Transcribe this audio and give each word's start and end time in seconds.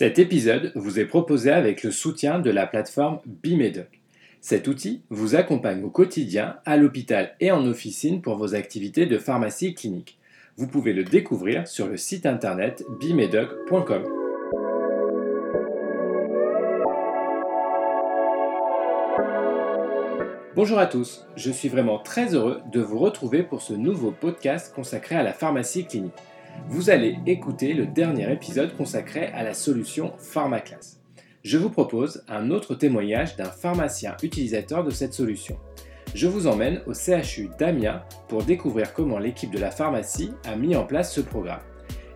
Cet 0.00 0.18
épisode 0.18 0.72
vous 0.76 0.98
est 0.98 1.04
proposé 1.04 1.50
avec 1.50 1.82
le 1.82 1.90
soutien 1.90 2.38
de 2.38 2.50
la 2.50 2.66
plateforme 2.66 3.18
Bimedoc. 3.26 4.00
Cet 4.40 4.66
outil 4.66 5.02
vous 5.10 5.34
accompagne 5.34 5.84
au 5.84 5.90
quotidien, 5.90 6.56
à 6.64 6.78
l'hôpital 6.78 7.36
et 7.38 7.50
en 7.50 7.66
officine 7.66 8.22
pour 8.22 8.36
vos 8.36 8.54
activités 8.54 9.04
de 9.04 9.18
pharmacie 9.18 9.74
clinique. 9.74 10.18
Vous 10.56 10.68
pouvez 10.68 10.94
le 10.94 11.04
découvrir 11.04 11.68
sur 11.68 11.86
le 11.86 11.98
site 11.98 12.24
internet 12.24 12.82
bimedoc.com. 12.98 14.04
Bonjour 20.56 20.78
à 20.78 20.86
tous, 20.86 21.26
je 21.36 21.50
suis 21.50 21.68
vraiment 21.68 21.98
très 21.98 22.34
heureux 22.34 22.62
de 22.72 22.80
vous 22.80 22.98
retrouver 22.98 23.42
pour 23.42 23.60
ce 23.60 23.74
nouveau 23.74 24.12
podcast 24.12 24.74
consacré 24.74 25.16
à 25.16 25.22
la 25.22 25.34
pharmacie 25.34 25.84
clinique. 25.84 26.14
Vous 26.68 26.90
allez 26.90 27.18
écouter 27.26 27.74
le 27.74 27.86
dernier 27.86 28.32
épisode 28.32 28.76
consacré 28.76 29.26
à 29.34 29.42
la 29.42 29.54
solution 29.54 30.12
PharmaClass. 30.18 31.00
Je 31.42 31.58
vous 31.58 31.70
propose 31.70 32.22
un 32.28 32.50
autre 32.50 32.74
témoignage 32.74 33.36
d'un 33.36 33.50
pharmacien 33.50 34.16
utilisateur 34.22 34.84
de 34.84 34.90
cette 34.90 35.14
solution. 35.14 35.56
Je 36.14 36.26
vous 36.26 36.46
emmène 36.46 36.82
au 36.86 36.92
CHU 36.92 37.50
d'Amiens 37.58 38.02
pour 38.28 38.42
découvrir 38.42 38.92
comment 38.92 39.18
l'équipe 39.18 39.50
de 39.50 39.58
la 39.58 39.70
pharmacie 39.70 40.32
a 40.44 40.56
mis 40.56 40.76
en 40.76 40.84
place 40.84 41.14
ce 41.14 41.20
programme. 41.20 41.60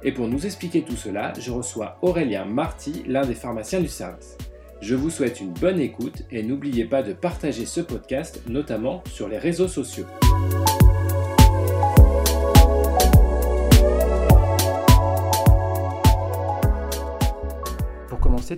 Et 0.02 0.12
pour 0.12 0.28
nous 0.28 0.44
expliquer 0.44 0.82
tout 0.82 0.96
cela, 0.96 1.32
je 1.40 1.50
reçois 1.50 1.96
Aurélien 2.02 2.44
Marty, 2.44 3.04
l'un 3.06 3.24
des 3.24 3.34
pharmaciens 3.34 3.80
du 3.80 3.88
service. 3.88 4.36
Je 4.80 4.94
vous 4.94 5.08
souhaite 5.08 5.40
une 5.40 5.52
bonne 5.52 5.80
écoute 5.80 6.24
et 6.30 6.42
n'oubliez 6.42 6.84
pas 6.84 7.02
de 7.02 7.14
partager 7.14 7.64
ce 7.64 7.80
podcast, 7.80 8.42
notamment 8.48 9.02
sur 9.10 9.28
les 9.28 9.38
réseaux 9.38 9.68
sociaux. 9.68 10.06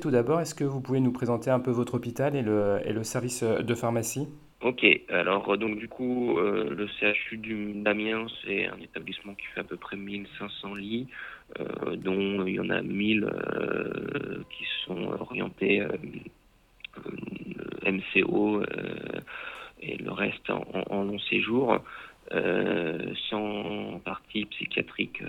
Tout 0.01 0.11
d'abord, 0.11 0.41
est-ce 0.41 0.55
que 0.55 0.65
vous 0.65 0.81
pouvez 0.81 1.01
nous 1.01 1.13
présenter 1.13 1.51
un 1.51 1.61
peu 1.61 1.71
votre 1.71 1.95
hôpital 1.95 2.37
et 2.37 2.43
le, 2.43 3.03
service 3.03 3.43
de 3.43 3.75
pharmacie? 3.75 4.29
Ok, 4.63 4.85
alors 5.11 5.57
donc 5.59 5.79
du 5.79 5.89
coup, 5.89 6.39
euh, 6.39 6.69
le 6.71 6.87
CHU 6.89 7.39
d'Amiens, 7.75 8.27
c'est 8.43 8.67
un 8.67 8.79
établissement 8.81 9.35
qui 9.35 9.47
fait 9.55 9.61
à 9.61 9.65
peu 9.65 9.77
près 9.77 9.97
1500 9.97 10.75
lits, 10.75 11.09
euh, 11.61 11.97
dont 11.97 12.45
il 12.47 12.55
y 12.55 12.61
en 12.61 12.71
a 12.71 12.83
1000 12.83 13.25
euh, 13.25 14.43
qui 14.51 14.65
sont 14.85 15.13
orientés 15.21 15.87
MCO 17.87 18.63
et 19.83 19.97
le 19.99 20.11
reste 20.11 20.51
en, 20.51 21.05
long 21.05 21.19
séjour, 21.19 21.79
sans 23.31 24.01
partie 24.05 24.47
psychiatrique 24.47 25.23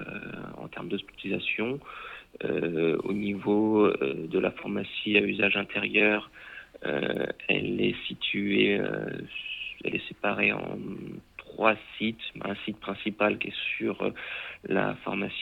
en 0.58 0.68
termes 0.68 0.90
d'hospitalisation. 0.90 1.80
au 2.44 3.14
niveau 3.14 3.92
de 3.92 4.40
la 4.40 4.52
pharmacie 4.52 5.18
à 5.18 5.22
usage 5.22 5.58
intérieur, 5.58 6.30
euh, 6.86 7.26
elle 7.48 7.82
est 7.82 7.96
située, 8.08 8.80
euh, 8.80 9.08
elle 9.84 9.96
est 9.96 10.08
séparée 10.08 10.52
en 10.52 10.78
trois 11.38 11.76
sites. 11.98 12.20
Un 12.44 12.56
site 12.66 12.80
principal 12.80 13.38
qui 13.38 13.50
est 13.50 13.58
sur 13.78 14.02
euh, 14.02 14.12
la 14.68 14.96
pharmacie 15.04 15.34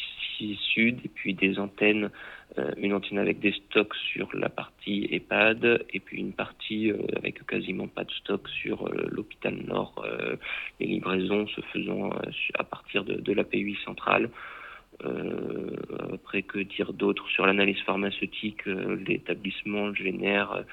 sud 0.74 1.00
et 1.04 1.10
puis 1.10 1.34
des 1.34 1.60
antennes, 1.60 2.10
une 2.78 2.94
antenne 2.94 3.20
avec 3.20 3.40
des 3.40 3.52
stocks 3.52 3.96
sur 3.96 4.30
la 4.34 4.50
partie 4.50 5.08
EHPAD 5.12 5.86
et 5.92 6.00
puis 6.00 6.20
une 6.20 6.32
partie 6.32 6.92
avec 7.18 7.46
quasiment 7.46 7.88
pas 7.88 8.04
de 8.04 8.12
stock 8.12 8.48
sur 8.48 8.90
l'hôpital 8.94 9.56
nord, 9.68 10.06
les 10.80 10.88
livraisons 10.88 11.48
se 11.48 11.62
faisant 11.74 12.12
à 12.58 12.64
partir 12.64 13.04
de, 13.04 13.16
de 13.16 13.34
la 13.34 13.44
PUI 13.44 13.78
centrale. 13.84 14.30
après, 16.14 16.44
que 16.44 16.60
dire 16.60 16.94
d'autre? 16.94 17.28
Sur 17.30 17.46
l'analyse 17.46 17.82
pharmaceutique 17.86 18.66
L'établissement 18.66 19.94
génère 19.94 20.64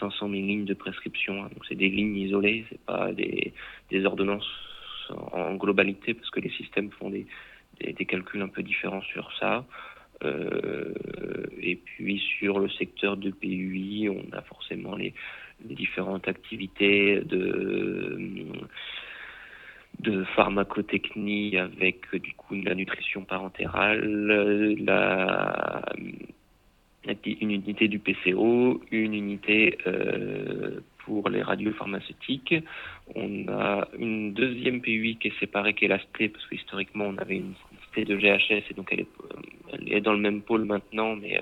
500 0.00 0.30
000 0.30 0.32
lignes 0.32 0.64
de 0.64 0.74
prescription. 0.74 1.44
Hein. 1.44 1.50
Donc 1.52 1.64
c'est 1.68 1.74
des 1.74 1.88
lignes 1.88 2.16
isolées, 2.16 2.64
c'est 2.70 2.80
pas 2.80 3.10
des 3.12 4.04
ordonnances 4.04 4.48
en 5.10 5.54
globalité 5.54 6.14
parce 6.14 6.30
que 6.30 6.40
les 6.40 6.50
systèmes 6.50 6.90
font 6.90 7.10
des, 7.10 7.26
des, 7.80 8.04
calculs 8.04 8.42
un 8.42 8.48
peu 8.48 8.62
différents 8.62 9.02
sur 9.02 9.30
ça. 9.38 9.64
Euh, 10.24 10.92
et 11.60 11.76
puis 11.76 12.18
sur 12.38 12.58
le 12.58 12.68
secteur 12.68 13.16
de 13.16 13.30
PUI, 13.30 14.08
on 14.08 14.36
a 14.36 14.42
forcément 14.42 14.96
les, 14.96 15.14
différentes 15.60 16.28
activités 16.28 17.20
de 17.20 18.16
de 19.98 20.22
pharmacotechnie 20.36 21.58
avec 21.58 22.14
du 22.14 22.32
coup 22.34 22.54
la 22.54 22.76
nutrition 22.76 23.24
parentérale, 23.24 24.76
la 24.78 25.82
une 27.24 27.50
unité 27.50 27.88
du 27.88 27.98
PCO, 27.98 28.82
une 28.90 29.14
unité 29.14 29.78
euh, 29.86 30.80
pour 31.08 31.28
les 31.30 31.42
radiopharmaceutiques. 31.42 32.54
On 33.14 33.48
a 33.48 33.88
une 33.98 34.34
deuxième 34.34 34.82
PUI 34.82 35.16
qui 35.16 35.28
est 35.28 35.40
séparée, 35.40 35.72
qui 35.72 35.86
est 35.86 35.88
la 35.88 35.98
ST, 35.98 36.30
parce 36.32 36.46
que 36.46 36.54
historiquement 36.54 37.06
on 37.06 37.16
avait 37.16 37.36
une 37.36 37.54
ST 37.86 38.06
de 38.06 38.16
GHS 38.16 38.64
et 38.70 38.74
donc 38.76 38.92
elle 38.92 39.06
est, 39.86 40.00
dans 40.02 40.12
le 40.12 40.18
même 40.18 40.42
pôle 40.42 40.64
maintenant, 40.64 41.16
mais 41.16 41.40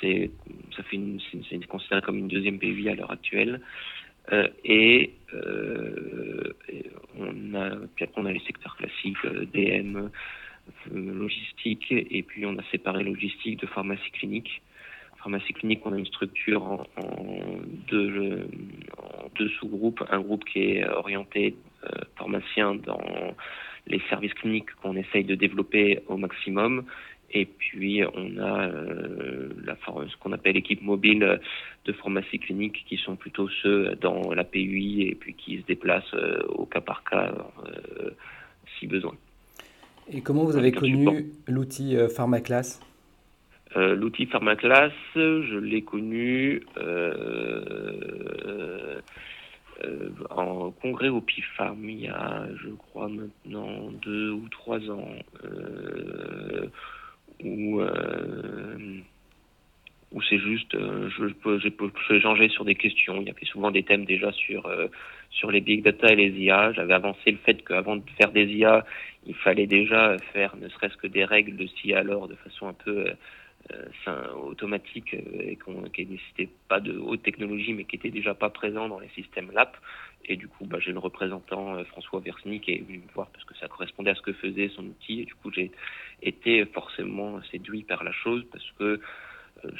c'est 0.00 0.30
ça 0.74 0.82
fait 0.84 0.96
une, 0.96 1.20
c'est 1.30 1.66
considéré 1.66 2.00
comme 2.00 2.18
une 2.18 2.28
deuxième 2.28 2.58
PUI 2.58 2.88
à 2.88 2.94
l'heure 2.94 3.12
actuelle. 3.12 3.60
Euh, 4.32 4.48
et, 4.64 5.12
euh, 5.34 6.54
on 7.18 7.54
a 7.54 7.76
puis 7.94 8.04
après 8.06 8.22
on 8.22 8.24
a 8.24 8.32
les 8.32 8.40
secteurs 8.40 8.74
classiques 8.78 9.22
DM, 9.52 10.08
logistique, 10.90 11.92
et 11.92 12.22
puis 12.22 12.46
on 12.46 12.56
a 12.58 12.62
séparé 12.70 13.04
logistique 13.04 13.60
de 13.60 13.66
pharmacie 13.66 14.10
clinique 14.12 14.62
pharmacie 15.24 15.54
clinique, 15.54 15.80
on 15.86 15.92
a 15.94 15.98
une 15.98 16.06
structure 16.06 16.62
en, 16.62 16.84
deux, 17.88 18.46
sous-groupes. 19.58 20.04
Un 20.10 20.20
groupe 20.20 20.44
qui 20.44 20.60
est 20.60 20.86
orienté 20.86 21.56
euh, 21.84 21.88
pharmacien 22.16 22.74
dans 22.74 23.00
les 23.86 24.00
services 24.10 24.34
cliniques 24.34 24.70
qu'on 24.82 24.96
essaye 24.96 25.24
de 25.24 25.34
développer 25.34 26.00
au 26.08 26.18
maximum. 26.18 26.84
Et 27.30 27.46
puis, 27.46 28.02
on 28.04 28.36
a 28.38 28.68
euh, 28.68 29.48
la, 29.64 29.76
ce 29.76 30.16
qu'on 30.18 30.32
appelle 30.32 30.54
l'équipe 30.54 30.82
mobile 30.82 31.40
de 31.86 31.92
pharmacie 31.92 32.38
clinique, 32.38 32.84
qui 32.86 32.98
sont 32.98 33.16
plutôt 33.16 33.48
ceux 33.62 33.96
dans 34.00 34.30
la 34.32 34.44
PUI 34.44 35.08
et 35.08 35.14
puis 35.14 35.34
qui 35.34 35.58
se 35.58 35.66
déplacent 35.66 36.14
euh, 36.14 36.42
au 36.48 36.66
cas 36.66 36.82
par 36.82 37.02
cas 37.02 37.32
si 38.78 38.86
besoin. 38.86 39.14
Et 40.12 40.20
comment 40.20 40.44
vous 40.44 40.56
avez 40.56 40.70
connu 40.70 41.32
l'outil 41.48 41.96
PharmaClass? 42.14 42.80
Euh, 43.76 43.96
l'outil 43.96 44.26
PharmaClass, 44.26 44.92
je 45.16 45.58
l'ai 45.58 45.82
connu 45.82 46.62
euh, 46.78 47.60
euh, 49.84 50.10
en 50.30 50.70
congrès 50.70 51.08
au 51.08 51.20
PIFARM 51.20 51.90
il 51.90 52.02
y 52.02 52.08
a, 52.08 52.46
je 52.62 52.68
crois, 52.70 53.08
maintenant 53.08 53.90
deux 54.02 54.30
ou 54.30 54.48
trois 54.48 54.78
ans, 54.90 55.10
où, 57.42 57.82
c'est 60.30 60.38
juste, 60.38 60.72
je, 60.78 61.32
peux, 61.34 61.58
je 61.58 62.48
sur 62.48 62.64
des 62.64 62.76
questions. 62.76 63.16
Il 63.20 63.26
y 63.26 63.30
avait 63.30 63.44
souvent 63.46 63.72
des 63.72 63.82
thèmes 63.82 64.04
déjà 64.04 64.30
sur, 64.32 64.70
sur 65.30 65.50
les 65.50 65.60
big 65.60 65.82
data 65.82 66.12
et 66.12 66.16
les 66.16 66.30
IA. 66.30 66.72
J'avais 66.72 66.94
avancé 66.94 67.32
le 67.32 67.38
fait 67.38 67.62
qu'avant 67.64 67.96
de 67.96 68.02
faire 68.16 68.30
des 68.30 68.46
IA, 68.46 68.86
il 69.26 69.34
fallait 69.34 69.66
déjà 69.66 70.16
faire 70.32 70.56
ne 70.56 70.68
serait-ce 70.68 70.96
que 70.96 71.08
des 71.08 71.24
règles 71.24 71.56
de 71.56 71.66
CIA 71.66 71.98
alors 71.98 72.28
de 72.28 72.36
façon 72.36 72.68
un 72.68 72.72
peu 72.72 73.06
automatique 74.36 75.14
euh, 75.14 75.50
et 75.50 75.58
qui 75.92 76.06
nécessitait 76.06 76.50
pas 76.68 76.80
de 76.80 76.98
haute 76.98 77.22
technologie 77.22 77.72
mais 77.72 77.84
qui 77.84 77.96
était 77.96 78.10
déjà 78.10 78.34
pas 78.34 78.50
présent 78.50 78.88
dans 78.88 78.98
les 78.98 79.08
systèmes 79.08 79.50
LAP 79.52 79.76
et 80.26 80.36
du 80.36 80.48
coup 80.48 80.66
bah, 80.66 80.78
j'ai 80.80 80.92
le 80.92 80.98
représentant 80.98 81.76
euh, 81.76 81.84
François 81.84 82.20
Versini 82.20 82.60
qui 82.60 82.72
est 82.72 82.82
venu 82.86 82.98
me 82.98 83.12
voir 83.14 83.28
parce 83.30 83.44
que 83.44 83.56
ça 83.56 83.68
correspondait 83.68 84.10
à 84.10 84.14
ce 84.14 84.22
que 84.22 84.32
faisait 84.32 84.68
son 84.68 84.84
outil. 84.84 85.20
Et 85.20 85.24
du 85.24 85.34
coup 85.34 85.50
j'ai 85.52 85.70
été 86.22 86.64
forcément 86.66 87.42
séduit 87.44 87.82
par 87.82 88.04
la 88.04 88.12
chose 88.12 88.44
parce 88.52 88.70
que 88.78 89.00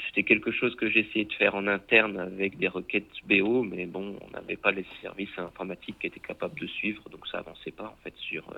c'était 0.07 0.23
quelque 0.23 0.51
chose 0.51 0.75
que 0.75 0.89
j'essayais 0.89 1.25
de 1.25 1.33
faire 1.33 1.53
en 1.53 1.67
interne 1.67 2.17
avec 2.17 2.57
des 2.57 2.67
requêtes 2.67 3.05
BO, 3.25 3.61
mais 3.61 3.85
bon, 3.85 4.17
on 4.21 4.31
n'avait 4.31 4.55
pas 4.55 4.71
les 4.71 4.85
services 5.01 5.37
informatiques 5.37 5.99
qui 5.99 6.07
étaient 6.07 6.19
capables 6.19 6.59
de 6.59 6.65
suivre, 6.65 7.07
donc 7.09 7.27
ça 7.27 7.39
avançait 7.39 7.71
pas 7.71 7.85
en 7.85 8.03
fait 8.03 8.15
sur 8.15 8.51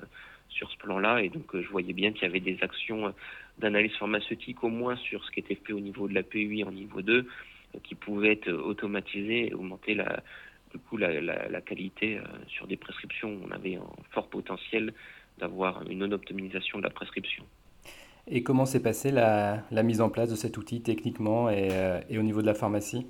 sur 0.48 0.70
ce 0.70 0.76
plan-là. 0.78 1.22
Et 1.22 1.28
donc, 1.28 1.54
euh, 1.54 1.62
je 1.62 1.68
voyais 1.68 1.92
bien 1.92 2.12
qu'il 2.12 2.22
y 2.22 2.26
avait 2.26 2.40
des 2.40 2.58
actions 2.62 3.06
euh, 3.06 3.10
d'analyse 3.58 3.94
pharmaceutique, 3.96 4.62
au 4.64 4.68
moins 4.68 4.96
sur 4.96 5.24
ce 5.24 5.30
qui 5.30 5.40
était 5.40 5.54
fait 5.56 5.72
au 5.72 5.80
niveau 5.80 6.08
de 6.08 6.14
la 6.14 6.22
PUI 6.22 6.64
en 6.64 6.72
niveau 6.72 7.02
2, 7.02 7.18
euh, 7.18 7.78
qui 7.82 7.94
pouvaient 7.94 8.32
être 8.32 8.50
automatisées 8.50 9.48
et 9.48 9.54
augmenter 9.54 9.94
la, 9.94 10.22
du 10.72 10.78
coup, 10.78 10.96
la, 10.96 11.20
la, 11.20 11.60
qualité 11.60 12.20
sur 12.46 12.66
des 12.66 12.76
prescriptions. 12.76 13.38
On 13.46 13.50
avait 13.50 13.76
un 13.76 13.86
fort 14.10 14.28
potentiel 14.28 14.92
d'avoir 15.38 15.82
une 15.88 15.98
non-optimisation 15.98 16.78
de 16.78 16.84
la 16.84 16.90
prescription. 16.90 17.44
Et 18.26 18.42
comment 18.42 18.66
s'est 18.66 18.82
passée 18.82 19.10
la, 19.10 19.62
la, 19.70 19.82
mise 19.82 20.02
en 20.02 20.10
place 20.10 20.28
de 20.28 20.36
cet 20.36 20.58
outil 20.58 20.82
techniquement 20.82 21.48
et, 21.48 21.70
et 22.10 22.18
au 22.18 22.22
niveau 22.22 22.42
de 22.42 22.46
la 22.46 22.52
pharmacie? 22.54 23.06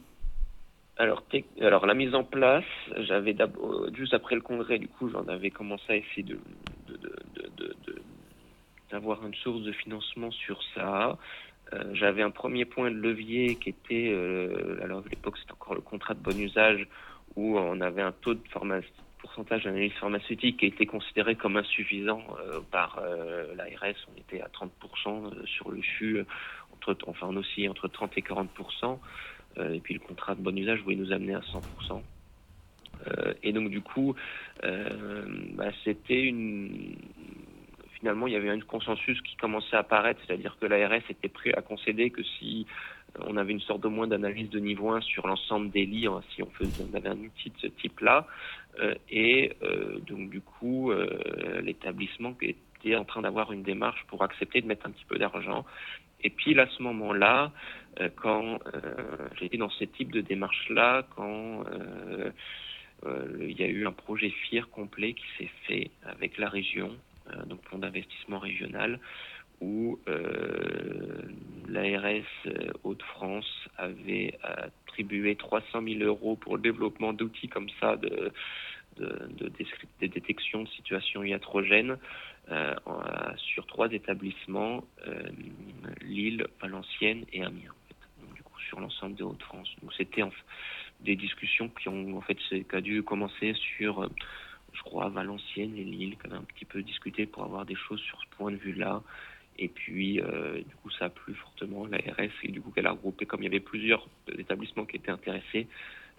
Alors, 0.99 1.23
alors 1.61 1.87
la 1.87 1.95
mise 1.95 2.13
en 2.15 2.25
place, 2.25 2.65
j'avais 2.97 3.37
juste 3.95 4.15
après 4.15 4.35
le 4.35 4.41
congrès, 4.41 4.81
du 4.81 4.89
coup, 4.89 5.09
j'en 5.09 5.27
avais 5.29 5.51
commencé 5.51 5.85
à 5.89 5.97
essayer 5.97 6.25
de, 6.25 6.41
d'avoir 8.91 9.25
une 9.27 9.35
source 9.35 9.63
de 9.63 9.73
financement 9.73 10.31
sur 10.31 10.61
ça. 10.75 11.19
J'avais 11.93 12.23
un 12.23 12.31
premier 12.31 12.65
point 12.65 12.91
de 12.91 12.97
levier 12.97 13.57
qui 13.57 13.69
était, 13.69 14.09
alors 14.83 15.01
à 15.05 15.09
l'époque 15.11 15.37
c'était 15.37 15.53
encore 15.53 15.75
le 15.75 15.83
contrat 15.83 16.15
de 16.15 16.21
bon 16.21 16.39
usage, 16.41 16.89
où 17.37 17.59
on 17.59 17.83
avait 17.83 18.01
un 18.01 18.13
taux 18.13 18.33
de 18.33 18.41
pourcentage 19.19 19.65
d'analyse 19.65 19.93
pharmaceutique 20.01 20.61
qui 20.61 20.67
été 20.67 20.87
considéré 20.87 21.35
comme 21.35 21.59
insuffisant 21.59 22.23
par 22.71 23.03
l'ARS. 23.55 23.97
On 24.15 24.19
était 24.19 24.41
à 24.41 24.49
30% 24.49 25.45
sur 25.45 25.71
le 25.71 25.83
CHU, 25.83 26.25
entre, 26.73 26.97
enfin 27.07 27.27
on 27.29 27.37
oscillait 27.37 27.69
entre 27.69 27.89
30 27.89 28.17
et 28.17 28.23
40%. 28.23 28.99
et 29.75 29.81
puis 29.81 29.93
le 29.93 30.01
contrat 30.01 30.35
de 30.35 30.41
bon 30.41 30.57
usage 30.57 30.81
voulait 30.81 30.97
nous 30.97 31.13
amener 31.13 31.35
à 31.35 31.41
100%. 31.41 32.03
Euh, 33.07 33.35
et 33.43 33.53
donc 33.53 33.71
du 33.71 33.81
coup, 33.81 34.15
euh, 34.65 35.25
bah, 35.55 35.71
c'était 35.85 36.23
une 36.23 36.97
finalement, 37.99 38.27
il 38.27 38.33
y 38.33 38.37
avait 38.37 38.51
un 38.51 38.61
consensus 38.61 39.21
qui 39.23 39.37
commençait 39.37 39.77
à 39.77 39.81
apparaître, 39.81 40.21
c'est-à-dire 40.27 40.57
que 40.61 40.67
l'ARS 40.67 41.03
était 41.09 41.29
prêt 41.29 41.53
à 41.55 41.63
concéder 41.63 42.11
que 42.11 42.23
si 42.23 42.67
on 43.21 43.37
avait 43.37 43.53
une 43.53 43.61
sorte 43.61 43.83
de 43.83 43.89
moins 43.89 44.07
d'analyse 44.07 44.51
de 44.51 44.61
niveau 44.61 44.91
1 44.91 45.01
sur 45.01 45.27
l'ensemble 45.27 45.71
des 45.71 45.87
lits, 45.87 46.07
hein, 46.07 46.21
si 46.35 46.43
on, 46.43 46.51
faisait, 46.51 46.73
avait 46.95 47.09
un 47.09 47.19
outil 47.19 47.51
de 47.51 47.59
ce 47.59 47.67
type-là, 47.67 48.27
euh, 48.81 48.95
et 49.11 49.53
donc 50.07 50.31
du 50.31 50.41
coup, 50.41 50.93
l'établissement 51.63 52.35
était 52.41 52.97
en 52.97 53.05
train 53.05 53.23
d'avoir 53.23 53.53
une 53.53 53.63
démarche 53.63 54.05
pour 54.09 54.23
accepter 54.23 54.61
de 54.61 54.67
mettre 54.67 54.87
un 54.87 54.91
petit 54.91 55.07
peu 55.07 55.19
d'argent. 55.19 55.65
Et 56.21 56.31
puis 56.31 56.59
à 56.59 56.67
ce 56.67 56.83
moment-là, 56.83 57.53
quand 58.17 58.59
j'étais 59.39 59.57
dans 59.57 59.71
ce 59.71 59.85
type 59.85 60.13
de 60.13 60.21
démarche-là, 60.21 61.07
quand 61.17 61.65
euh, 63.07 63.39
il 63.41 63.59
y 63.59 63.63
a 63.63 63.69
eu 63.69 63.87
un 63.87 63.93
projet 63.93 64.31
FIR 64.31 64.71
complet 64.71 65.15
qui 65.15 65.25
s'est 65.39 65.51
fait 65.67 65.91
avec 66.05 66.39
la 66.39 66.49
région, 66.49 66.91
euh, 66.91 67.08
donc 67.47 67.63
fonds 67.69 67.79
d'investissement 67.79 68.39
régional, 68.39 68.99
où 69.61 69.99
euh, 70.09 71.23
l'ARS 71.69 72.25
Hauts-de-France 72.85 73.69
avait 73.77 74.39
attribué 74.43 75.37
300 75.37 75.83
000 75.83 76.01
euros 76.01 76.37
pour 76.37 76.57
le 76.57 76.63
développement 76.63 77.13
d'outils 77.13 77.49
comme 77.49 77.69
ça 77.81 77.97
de, 77.97 78.33
de, 78.99 79.49
détection 80.01 80.63
de 80.63 80.69
situations 80.69 81.25
iatrogènes 81.25 81.99
sur 83.37 83.67
trois 83.67 83.93
établissements, 83.93 84.85
Lille, 86.03 86.47
Valenciennes 86.61 87.25
et 87.33 87.43
Amiens, 87.43 87.75
sur 88.69 88.81
l'ensemble 88.81 89.17
de 89.17 89.25
Hauts-de-France. 89.25 89.69
Donc 89.83 89.93
c'était 89.95 90.23
en, 90.23 90.31
des 91.01 91.17
discussions 91.17 91.69
qui 91.69 91.89
ont 91.89 92.17
en 92.17 92.21
fait 92.21 92.37
qui 92.37 92.65
a 92.73 92.81
dû 92.81 93.03
commencer 93.03 93.55
sur 93.55 94.03
euh, 94.03 94.09
je 94.73 94.83
crois 94.83 95.09
Valenciennes 95.09 95.77
et 95.77 95.85
Lille 95.85 96.17
qui 96.19 96.27
avaient 96.27 96.37
un 96.37 96.43
petit 96.43 96.65
peu 96.65 96.83
discuté 96.83 97.27
pour 97.27 97.45
avoir 97.45 97.65
des 97.65 97.75
choses 97.75 98.01
sur 98.01 98.21
ce 98.21 98.37
point 98.37 98.51
de 98.51 98.57
vue 98.57 98.75
là 98.75 99.03
et 99.59 99.69
puis 99.69 100.21
euh, 100.21 100.63
du 100.63 100.75
coup 100.77 100.91
ça 100.91 101.07
a 101.07 101.09
plu 101.09 101.35
fortement 101.35 101.87
l'ARS 101.87 102.31
et 102.43 102.49
du 102.49 102.61
coup 102.61 102.71
qu'elle 102.71 102.87
a 102.87 102.93
regroupé 102.93 103.27
comme 103.27 103.41
il 103.41 103.45
y 103.45 103.49
avait 103.49 103.61
plusieurs 103.61 104.09
établissements 104.39 104.85
qui 104.85 104.97
étaient 104.97 105.11
intéressés 105.11 105.67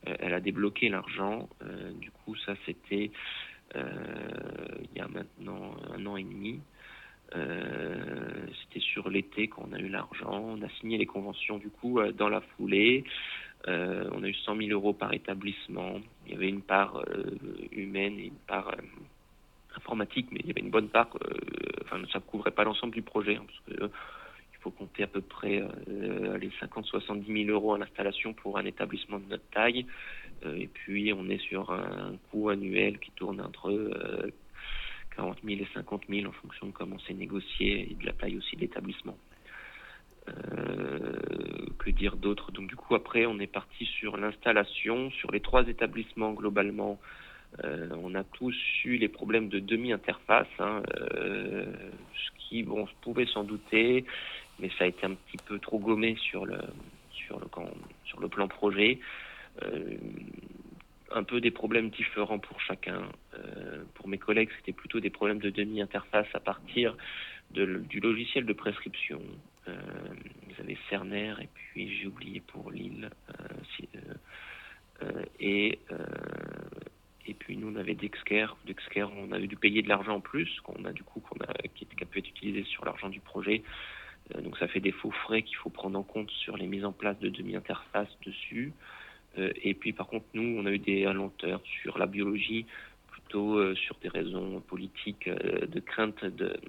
euh, 0.07 0.15
elle 0.19 0.33
a 0.33 0.39
débloqué 0.39 0.89
l'argent 0.89 1.49
du 1.99 2.11
coup 2.11 2.35
ça 2.35 2.55
c'était 2.65 3.11
il 3.75 4.97
y 4.97 4.99
a 4.99 5.07
maintenant 5.07 5.75
un 5.93 6.05
an 6.07 6.17
et 6.17 6.23
demi 6.23 6.59
c'était 7.31 8.79
sur 8.79 9.07
l'été 9.07 9.47
qu'on 9.47 9.71
a 9.71 9.77
eu 9.77 9.87
l'argent. 9.87 10.43
On 10.43 10.63
a 10.63 10.69
signé 10.79 10.97
les 10.97 11.05
conventions 11.05 11.59
du 11.59 11.69
coup 11.69 11.99
dans 12.17 12.27
la 12.27 12.41
foulée. 12.41 13.03
Euh, 13.67 14.09
on 14.13 14.23
a 14.23 14.27
eu 14.27 14.33
100 14.33 14.55
000 14.55 14.69
euros 14.69 14.93
par 14.93 15.13
établissement. 15.13 15.99
Il 16.29 16.33
y 16.33 16.37
avait 16.37 16.49
une 16.49 16.61
part 16.61 16.97
euh, 16.97 17.37
humaine 17.71 18.19
et 18.19 18.27
une 18.27 18.39
part 18.47 18.67
euh, 18.69 18.81
informatique, 19.75 20.27
mais 20.31 20.39
il 20.41 20.47
y 20.47 20.51
avait 20.51 20.61
une 20.61 20.69
bonne 20.69 20.89
part. 20.89 21.09
enfin, 21.83 22.01
ça 22.11 22.19
ne 22.19 22.23
couvrait 22.23 22.51
pas 22.51 22.63
l'ensemble 22.63 22.93
du 22.93 23.01
projet, 23.01 23.35
hein, 23.35 23.45
parce 23.45 23.77
que 23.77 23.91
il 24.53 24.61
faut 24.61 24.71
compter 24.71 25.03
à 25.03 25.07
peu 25.07 25.21
près 25.21 25.63
les 25.87 26.49
50-70 26.49 27.45
000 27.45 27.49
euros 27.49 27.75
à 27.75 27.77
l'installation 27.77 28.33
pour 28.33 28.57
un 28.57 28.65
établissement 28.65 29.17
de 29.17 29.25
notre 29.29 29.49
taille. 29.51 29.85
et 30.45 30.67
puis, 30.67 31.13
on 31.13 31.29
est 31.29 31.37
sur 31.37 31.71
un 31.71 32.17
coût 32.29 32.49
annuel 32.49 32.99
qui 32.99 33.11
tourne 33.11 33.39
entre 33.39 33.71
40 35.15 35.37
000 35.45 35.61
et 35.61 35.67
50 35.73 36.03
000 36.09 36.27
en 36.27 36.33
fonction 36.33 36.67
de 36.67 36.71
comment 36.73 36.97
c'est 37.07 37.13
négocié 37.13 37.89
et 37.89 37.95
de 37.95 38.05
la 38.05 38.11
taille 38.11 38.37
aussi 38.37 38.57
de 38.57 38.61
l'établissement. 38.61 39.17
Euh, 40.29 41.65
que 41.77 41.89
dire 41.89 42.17
d'autre? 42.17 42.51
Donc 42.51 42.67
du 42.67 42.75
coup 42.75 42.95
après 42.95 43.25
on 43.25 43.39
est 43.39 43.47
parti 43.47 43.85
sur 43.85 44.17
l'installation, 44.17 45.11
sur 45.11 45.31
les 45.31 45.39
trois 45.39 45.67
établissements 45.67 46.33
globalement. 46.33 46.99
Euh, 47.63 47.89
on 48.03 48.13
a 48.13 48.23
tous 48.23 48.55
eu 48.85 48.97
les 48.97 49.07
problèmes 49.07 49.49
de 49.49 49.59
demi-interface, 49.59 50.47
hein, 50.59 50.83
euh, 50.99 51.65
ce 52.13 52.29
qui 52.37 52.61
bon, 52.61 52.87
pouvait 53.01 53.25
s'en 53.25 53.43
douter, 53.43 54.05
mais 54.59 54.69
ça 54.77 54.83
a 54.83 54.87
été 54.87 55.03
un 55.05 55.15
petit 55.15 55.37
peu 55.47 55.57
trop 55.57 55.79
gommé 55.79 56.15
sur 56.21 56.45
le 56.45 56.59
sur 57.11 57.39
le 57.39 57.47
sur 58.05 58.19
le 58.19 58.27
plan 58.27 58.47
projet. 58.47 58.99
un 61.11 61.23
peu 61.23 61.41
des 61.41 61.49
problèmes 61.51 61.89
différents 61.89 62.39
pour 62.39 62.61
chacun. 62.61 63.01
pour 63.95 64.07
mes 64.07 64.19
collègues, 64.19 64.49
c'était 64.57 64.73
plutôt 64.73 64.99
des 64.99 65.09
problèmes 65.09 65.39
de 65.39 65.49
demi-interface 65.49 66.27
à 66.33 66.39
partir 66.39 66.95
du 67.51 67.99
logiciel 67.99 68.45
de 68.45 68.53
prescription. 68.53 69.21
Euh, 69.69 70.13
vous 70.47 70.61
avez 70.61 70.77
Cerner 70.89 71.33
et 71.41 71.47
puis 71.53 71.97
j'ai 71.97 72.07
oublié 72.07 72.41
pour 72.41 72.71
Lille. 72.71 73.09
Euh, 73.29 73.97
euh, 75.03 75.23
et 75.39 75.79
et 77.25 77.33
puis 77.35 77.57
nous 77.57 77.71
on 77.71 77.75
avait 77.75 77.95
Dexcare. 77.95 78.57
Dexcare 78.65 79.11
on 79.15 79.31
avait 79.31 79.47
dû 79.47 79.55
payer 79.55 79.81
de 79.81 79.89
l'argent 79.89 80.15
en 80.15 80.21
plus 80.21 80.59
qu'on 80.61 80.83
a 80.85 80.91
du 80.91 81.03
coup 81.03 81.19
qu'on 81.19 81.39
a 81.43 81.53
qui, 81.75 81.87
a 82.01 82.05
pu 82.05 82.19
être 82.19 82.29
utilisé 82.29 82.63
sur 82.63 82.85
l'argent 82.85 83.09
du 83.09 83.19
projet. 83.19 83.61
donc 84.43 84.57
ça 84.57 84.67
fait 84.67 84.79
des 84.79 84.91
faux 84.91 85.11
frais 85.11 85.43
qu'il 85.43 85.55
faut 85.57 85.69
prendre 85.69 85.97
en 85.97 86.03
compte 86.03 86.31
sur 86.31 86.57
les 86.57 86.67
mises 86.67 86.85
en 86.85 86.91
place 86.91 87.19
de 87.19 87.29
demi-interface 87.29 88.09
dessus. 88.25 88.73
et 89.37 89.73
puis 89.75 89.93
par 89.93 90.07
contre 90.07 90.25
nous 90.33 90.57
on 90.59 90.65
a 90.65 90.71
eu 90.71 90.79
des 90.79 91.03
lenteurs 91.03 91.61
sur 91.81 91.97
la 91.99 92.07
biologie 92.07 92.65
plutôt 93.11 93.75
sur 93.75 93.95
des 94.01 94.09
raisons 94.09 94.59
politiques 94.61 95.29
de 95.29 95.79
crainte 95.79 96.25
de 96.25 96.59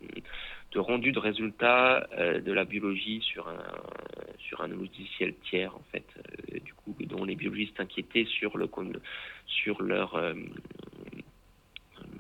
de 0.73 0.79
rendu 0.79 1.13
de 1.13 1.19
résultats 1.19 2.07
euh, 2.17 2.41
de 2.41 2.53
la 2.53 2.65
biologie 2.65 3.21
sur 3.23 3.49
un 3.49 3.63
sur 4.39 4.61
un 4.61 4.69
logiciel 4.69 5.35
tiers 5.49 5.75
en 5.75 5.83
fait 5.93 6.05
euh, 6.17 6.59
du 6.61 6.75
coup 6.75 6.95
dont 7.01 7.25
les 7.25 7.35
biologistes 7.35 7.79
inquiétaient 7.81 8.27
sur 8.27 8.57
le 8.57 8.69
sur 9.47 9.83
leur 9.83 10.15
euh, 10.15 10.35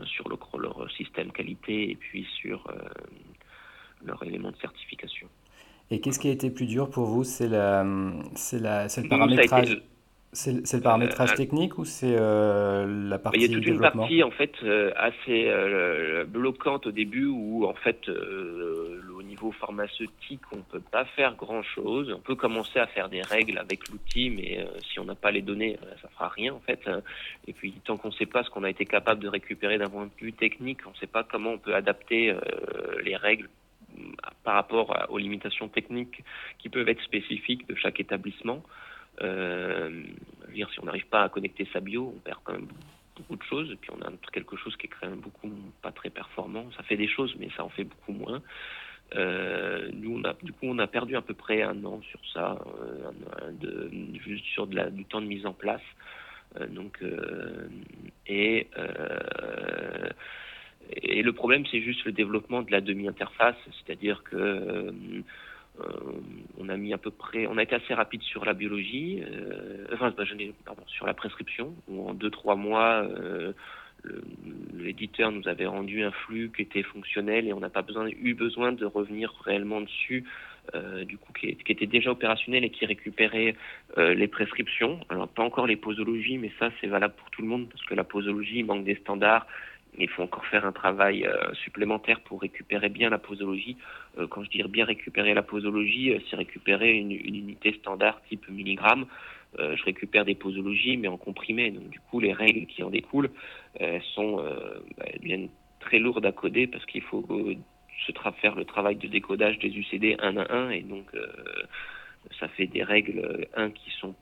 sur 0.04 0.28
le, 0.28 0.36
leur 0.60 0.90
système 0.92 1.30
qualité 1.30 1.90
et 1.90 1.94
puis 1.94 2.26
sur 2.40 2.66
leur 4.04 4.22
élément 4.22 4.50
de 4.50 4.56
certification. 4.56 5.28
Et 5.90 6.00
qu'est-ce 6.00 6.18
qui 6.18 6.28
a 6.28 6.32
été 6.32 6.50
plus 6.50 6.66
dur 6.66 6.88
pour 6.88 7.04
vous? 7.04 7.22
C'est 7.24 7.48
la, 7.48 7.84
c'est 8.34 8.58
la, 8.60 8.88
c'est 8.88 9.02
le 9.02 9.08
paramétrage? 9.08 9.82
C'est 10.32 10.52
le 10.52 10.62
euh, 10.76 10.80
paramétrage 10.80 11.34
technique 11.34 11.76
ou 11.78 11.84
c'est 11.84 12.14
euh, 12.16 12.86
la 13.08 13.18
partie 13.18 13.40
Il 13.40 13.50
y 13.50 13.52
a 13.52 13.56
toute 13.56 13.66
une 13.66 13.80
partie 13.80 14.22
en 14.22 14.30
fait 14.30 14.52
euh, 14.62 14.92
assez 14.94 15.50
bloquante 16.28 16.86
au 16.86 16.92
début 16.92 17.26
où 17.26 17.66
en 17.66 17.74
fait 17.74 18.08
au 18.08 19.22
niveau 19.22 19.50
pharmaceutique 19.52 20.40
on 20.52 20.58
peut 20.58 20.80
pas 20.80 21.04
faire 21.04 21.34
grand 21.34 21.62
chose. 21.62 22.12
On 22.16 22.20
peut 22.20 22.36
commencer 22.36 22.78
à 22.78 22.86
faire 22.86 23.08
des 23.08 23.22
règles 23.22 23.58
avec 23.58 23.88
l'outil, 23.88 24.30
mais 24.30 24.64
si 24.92 25.00
on 25.00 25.04
n'a 25.04 25.16
pas 25.16 25.32
les 25.32 25.42
données, 25.42 25.78
ça 26.00 26.08
fera 26.08 26.28
rien 26.28 26.54
en 26.54 26.60
fait. 26.60 26.88
Et 27.48 27.52
puis 27.52 27.72
tant 27.84 27.96
qu'on 27.96 28.08
ne 28.08 28.14
sait 28.14 28.26
pas 28.26 28.44
ce 28.44 28.50
qu'on 28.50 28.62
a 28.62 28.70
été 28.70 28.86
capable 28.86 29.20
de 29.20 29.28
récupérer 29.28 29.78
d'un 29.78 29.88
point 29.88 30.04
de 30.04 30.24
vue 30.24 30.32
technique, 30.32 30.86
on 30.86 30.90
ne 30.90 30.96
sait 30.96 31.08
pas 31.08 31.24
comment 31.24 31.50
on 31.50 31.58
peut 31.58 31.74
adapter 31.74 32.34
les 33.02 33.16
règles 33.16 33.48
par 34.44 34.54
rapport 34.54 35.06
aux 35.08 35.18
limitations 35.18 35.68
techniques 35.68 36.22
qui 36.58 36.68
peuvent 36.68 36.88
être 36.88 37.02
spécifiques 37.02 37.68
de 37.68 37.74
chaque 37.74 37.98
établissement. 37.98 38.62
Euh, 39.22 40.02
dire, 40.52 40.68
si 40.72 40.80
on 40.80 40.84
n'arrive 40.84 41.06
pas 41.06 41.22
à 41.22 41.28
connecter 41.28 41.68
sa 41.72 41.80
bio, 41.80 42.12
on 42.16 42.18
perd 42.20 42.38
quand 42.44 42.52
même 42.52 42.68
beaucoup 43.16 43.36
de 43.36 43.42
choses. 43.42 43.70
Et 43.70 43.76
puis 43.76 43.90
on 43.96 44.02
a 44.02 44.10
quelque 44.32 44.56
chose 44.56 44.76
qui 44.76 44.86
est 44.86 44.90
quand 44.90 45.08
même 45.08 45.20
beaucoup 45.20 45.50
pas 45.82 45.92
très 45.92 46.10
performant. 46.10 46.70
Ça 46.76 46.82
fait 46.82 46.96
des 46.96 47.08
choses, 47.08 47.34
mais 47.38 47.48
ça 47.56 47.64
en 47.64 47.68
fait 47.68 47.84
beaucoup 47.84 48.12
moins. 48.12 48.42
Euh, 49.16 49.90
nous, 49.92 50.18
on 50.18 50.24
a, 50.24 50.34
du 50.42 50.52
coup, 50.52 50.66
on 50.66 50.78
a 50.78 50.86
perdu 50.86 51.16
à 51.16 51.22
peu 51.22 51.34
près 51.34 51.62
un 51.62 51.84
an 51.84 52.00
sur 52.02 52.20
ça, 52.32 52.58
euh, 53.62 53.88
juste 54.24 54.44
sur 54.46 54.66
de 54.66 54.76
la, 54.76 54.90
du 54.90 55.04
temps 55.04 55.20
de 55.20 55.26
mise 55.26 55.46
en 55.46 55.52
place. 55.52 55.82
Donc, 56.70 57.00
et, 58.26 58.66
et 60.96 61.22
le 61.22 61.32
problème, 61.32 61.64
c'est 61.70 61.80
juste 61.80 62.04
le 62.04 62.10
développement 62.10 62.62
de 62.62 62.72
la 62.72 62.80
demi-interface, 62.80 63.54
c'est-à-dire 63.66 64.24
que 64.24 64.92
on 66.58 66.68
a 66.68 66.76
mis 66.76 66.92
à 66.92 66.98
peu 66.98 67.10
près, 67.10 67.46
on 67.46 67.56
a 67.56 67.62
été 67.62 67.74
assez 67.74 67.94
rapide 67.94 68.22
sur 68.22 68.44
la 68.44 68.52
biologie, 68.52 69.22
euh, 69.22 69.86
enfin, 69.92 70.12
pardon, 70.64 70.82
sur 70.86 71.06
la 71.06 71.14
prescription, 71.14 71.74
où 71.88 72.08
en 72.08 72.14
deux 72.14 72.30
trois 72.30 72.54
mois, 72.54 73.02
euh, 73.04 73.52
l'éditeur 74.74 75.32
nous 75.32 75.46
avait 75.48 75.66
rendu 75.66 76.02
un 76.02 76.10
flux 76.10 76.50
qui 76.54 76.62
était 76.62 76.82
fonctionnel 76.82 77.46
et 77.46 77.52
on 77.52 77.60
n'a 77.60 77.70
pas 77.70 77.82
besoin, 77.82 78.08
eu 78.08 78.34
besoin 78.34 78.72
de 78.72 78.84
revenir 78.84 79.32
réellement 79.44 79.80
dessus, 79.80 80.24
du 81.04 81.18
coup, 81.18 81.32
qui, 81.32 81.48
était 81.48 81.86
déjà 81.86 82.10
opérationnel 82.10 82.64
et 82.64 82.70
qui 82.70 82.86
récupérait 82.86 83.56
les 83.98 84.28
prescriptions. 84.28 85.00
Alors, 85.10 85.28
pas 85.28 85.42
encore 85.42 85.66
les 85.66 85.76
posologies, 85.76 86.38
mais 86.38 86.50
ça, 86.58 86.70
c'est 86.80 86.86
valable 86.86 87.14
pour 87.18 87.28
tout 87.30 87.42
le 87.42 87.48
monde 87.48 87.68
parce 87.68 87.84
que 87.84 87.94
la 87.94 88.04
posologie 88.04 88.62
manque 88.62 88.84
des 88.84 88.94
standards 88.94 89.46
il 89.98 90.08
faut 90.08 90.22
encore 90.22 90.46
faire 90.46 90.64
un 90.64 90.72
travail 90.72 91.28
supplémentaire 91.64 92.20
pour 92.20 92.40
récupérer 92.40 92.88
bien 92.88 93.10
la 93.10 93.18
posologie. 93.18 93.76
quand 94.30 94.44
je 94.44 94.50
dis 94.50 94.62
bien 94.62 94.84
récupérer 94.84 95.34
la 95.34 95.42
posologie, 95.42 96.14
c'est 96.28 96.36
récupérer 96.36 96.92
une, 96.92 97.10
unité 97.10 97.72
standard 97.74 98.20
type 98.28 98.48
milligramme. 98.48 99.06
je 99.58 99.82
récupère 99.84 100.24
des 100.24 100.34
posologies, 100.34 100.96
mais 100.96 101.08
en 101.08 101.16
comprimé. 101.16 101.70
Donc, 101.70 101.90
du 101.90 102.00
coup, 102.00 102.20
les 102.20 102.32
règles 102.32 102.66
qui 102.66 102.82
en 102.82 102.90
découlent 102.90 103.30
sont 104.14 104.36
bah, 104.96 105.04
elles 105.06 105.48
très 105.80 105.98
lourdes 105.98 106.24
à 106.26 106.32
coder 106.32 106.66
parce 106.66 106.86
qu'il 106.86 107.02
faut 107.02 107.26
se 108.06 108.12
faire 108.40 108.54
le 108.54 108.64
travail 108.64 108.96
de 108.96 109.08
décodage 109.08 109.58
des 109.58 109.68
UCD 109.68 110.16
un 110.20 110.36
à 110.36 110.54
un. 110.54 110.70
Et 110.70 110.82
donc, 110.82 111.06
ça 112.38 112.48
fait 112.48 112.66
des 112.66 112.82
règles, 112.82 113.48
un, 113.54 113.70
qui 113.70 113.90
sont 114.00 114.14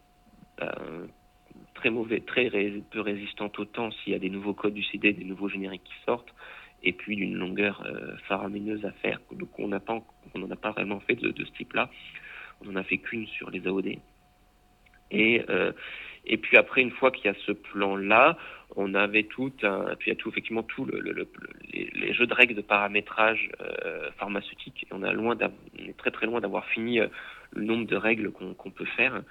très 1.79 1.91
mauvais, 1.91 2.21
très 2.21 2.51
peu 2.91 3.01
résistantes 3.01 3.59
au 3.59 3.65
temps 3.65 3.91
s'il 3.91 4.13
y 4.13 4.17
a 4.17 4.19
des 4.19 4.31
nouveaux 4.31 4.53
codes 4.53 4.75
du 4.75 4.83
CD, 4.83 5.13
des 5.13 5.25
nouveaux 5.25 5.49
génériques 5.49 5.85
qui 5.85 6.05
sortent, 6.05 6.35
et 6.83 6.93
puis 6.93 7.17
d'une 7.17 7.35
longueur 7.35 7.85
euh, 7.87 8.17
faramineuse 8.29 8.85
à 8.85 8.91
faire. 8.91 9.21
Donc 9.33 9.51
on 9.59 9.69
n'en 9.69 9.77
a 9.79 10.57
pas 10.57 10.71
vraiment 10.73 11.01
fait 11.01 11.15
de, 11.15 11.33
ce 11.45 11.53
type-là. 11.53 11.89
On 12.61 12.67
n'en 12.67 12.81
a 12.81 12.83
fait 12.83 12.99
qu'une 12.99 13.27
sur 13.27 13.51
les 13.51 13.67
AOD. 13.67 13.99
Et 15.11 15.43
euh, 15.49 15.73
et 16.31 16.37
puis 16.37 16.59
après, 16.59 16.83
une 16.83 16.91
fois 16.91 17.11
qu'il 17.11 17.27
y 17.27 17.29
a 17.29 17.39
ce 17.47 17.53
plan-là, 17.53 18.37
on 18.77 18.93
avait 18.95 19.23
tout 19.23 19.51
puis 19.51 20.07
il 20.07 20.09
y 20.09 20.13
a 20.13 20.17
tout 20.17 20.29
effectivement 20.29 20.63
tout 20.63 20.85
le, 20.85 21.01
les, 21.73 22.13
jeux 22.13 22.27
de 22.27 22.35
règles 22.35 22.55
de 22.55 22.61
paramétrage 22.61 23.49
euh, 23.63 24.11
pharmaceutique. 24.19 24.87
on 24.91 25.03
est 25.05 25.13
loin, 25.15 25.39
on 25.41 25.89
est 25.89 25.97
très 25.97 26.11
très 26.11 26.27
loin 26.27 26.41
d'avoir 26.41 26.67
fini 26.67 26.99
le 27.53 27.65
nombre 27.65 27.87
de 27.87 27.97
règles 27.97 28.31
qu'on 28.31 28.71
peut 28.71 28.91
faire. 28.97 29.23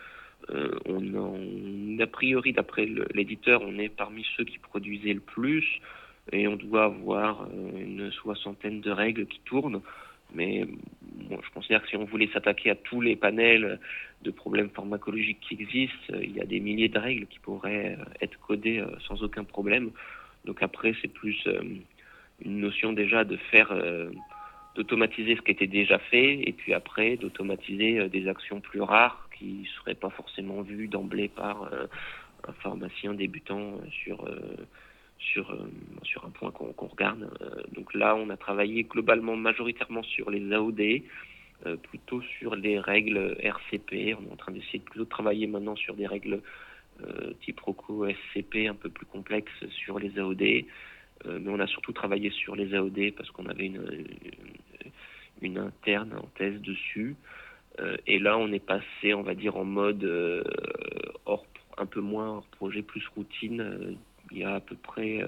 Euh, 0.49 0.71
on, 0.85 1.99
a 1.99 2.07
priori, 2.07 2.53
d'après 2.53 2.87
l'éditeur, 3.13 3.61
on 3.63 3.77
est 3.79 3.89
parmi 3.89 4.25
ceux 4.35 4.45
qui 4.45 4.59
produisaient 4.59 5.13
le 5.13 5.19
plus 5.19 5.65
et 6.31 6.47
on 6.47 6.55
doit 6.55 6.85
avoir 6.85 7.43
euh, 7.43 7.79
une 7.79 8.11
soixantaine 8.11 8.81
de 8.81 8.91
règles 8.91 9.25
qui 9.25 9.39
tournent. 9.41 9.81
Mais 10.33 10.65
je 11.29 11.49
considère 11.53 11.81
que 11.83 11.89
si 11.89 11.95
on 11.95 12.03
voulait 12.03 12.29
s'attaquer 12.33 12.69
à 12.69 12.75
tous 12.75 12.99
les 12.99 13.15
panels 13.15 13.79
de 14.23 14.31
problèmes 14.31 14.69
pharmacologiques 14.69 15.39
qui 15.39 15.55
existent, 15.55 16.13
il 16.21 16.35
y 16.35 16.41
a 16.41 16.45
des 16.45 16.59
milliers 16.59 16.89
de 16.89 16.99
règles 16.99 17.27
qui 17.27 17.39
pourraient 17.39 17.97
être 18.19 18.37
codées 18.39 18.79
euh, 18.79 18.87
sans 19.07 19.23
aucun 19.23 19.45
problème. 19.45 19.91
Donc 20.45 20.61
après, 20.61 20.93
c'est 21.01 21.07
plus 21.07 21.47
une 22.41 22.59
notion 22.59 22.93
déjà 22.93 23.25
de 23.25 23.35
faire, 23.35 23.77
d'automatiser 24.75 25.35
ce 25.35 25.41
qui 25.41 25.51
était 25.51 25.67
déjà 25.67 25.99
fait, 25.99 26.39
et 26.47 26.53
puis 26.53 26.73
après 26.73 27.17
d'automatiser 27.17 28.07
des 28.07 28.29
actions 28.29 28.61
plus 28.61 28.79
rares 28.79 29.26
qui 29.37 29.45
ne 29.45 29.65
serait 29.79 29.95
pas 29.95 30.09
forcément 30.09 30.61
vu 30.61 30.87
d'emblée 30.87 31.27
par 31.27 31.63
euh, 31.63 31.87
un 32.47 32.53
pharmacien 32.53 33.13
débutant 33.13 33.79
sur 33.89 34.25
euh, 34.25 34.67
sur 35.19 35.51
euh, 35.51 35.69
sur 36.03 36.25
un 36.25 36.29
point 36.29 36.51
qu'on 36.51 36.87
regarde. 36.87 37.29
donc 37.73 37.93
là, 37.93 38.15
on 38.15 38.29
a 38.29 38.37
travaillé 38.37 38.83
globalement 38.83 39.35
majoritairement 39.35 40.03
sur 40.03 40.29
les 40.29 40.53
AOD, 40.53 41.01
plutôt 41.81 42.21
sur 42.21 42.55
les 42.55 42.79
règles 42.79 43.35
RCP. 43.39 44.15
On 44.19 44.29
est 44.29 44.31
en 44.31 44.35
train 44.35 44.51
d'essayer 44.51 44.79
de 44.79 44.83
plutôt 44.83 45.05
travailler 45.05 45.47
maintenant 45.47 45.75
sur 45.75 45.95
des 45.95 46.05
règles 46.05 46.41
type 47.41 47.59
ROCO 47.59 48.07
SCP 48.07 48.67
un 48.67 48.75
peu 48.75 48.89
plus 48.89 49.07
complexes 49.07 49.65
sur 49.69 49.97
les 49.97 50.19
AOD. 50.19 50.41
mais 50.41 51.49
on 51.49 51.59
a 51.59 51.67
surtout 51.67 51.93
travaillé 51.93 52.29
sur 52.29 52.55
les 52.55 52.75
AOD 52.75 53.15
parce 53.17 53.31
qu'on 53.31 53.47
avait 53.47 53.65
une, 53.65 54.05
une 55.41 55.57
interne 55.57 56.13
en 56.13 56.27
thèse 56.37 56.61
dessus. 56.61 57.15
Euh, 57.79 57.97
et 58.07 58.19
là, 58.19 58.37
on 58.37 58.51
est 58.51 58.65
passé, 58.65 59.13
on 59.13 59.21
va 59.21 59.35
dire, 59.35 59.57
en 59.57 59.65
mode 59.65 60.03
euh, 60.03 60.43
hors, 61.25 61.45
un 61.77 61.85
peu 61.85 62.01
moins 62.01 62.27
hors 62.29 62.47
projet, 62.47 62.81
plus 62.81 63.05
routine. 63.15 63.61
Euh, 63.61 63.93
il 64.31 64.39
y 64.39 64.43
a 64.43 64.55
à 64.55 64.59
peu 64.59 64.75
près 64.75 65.23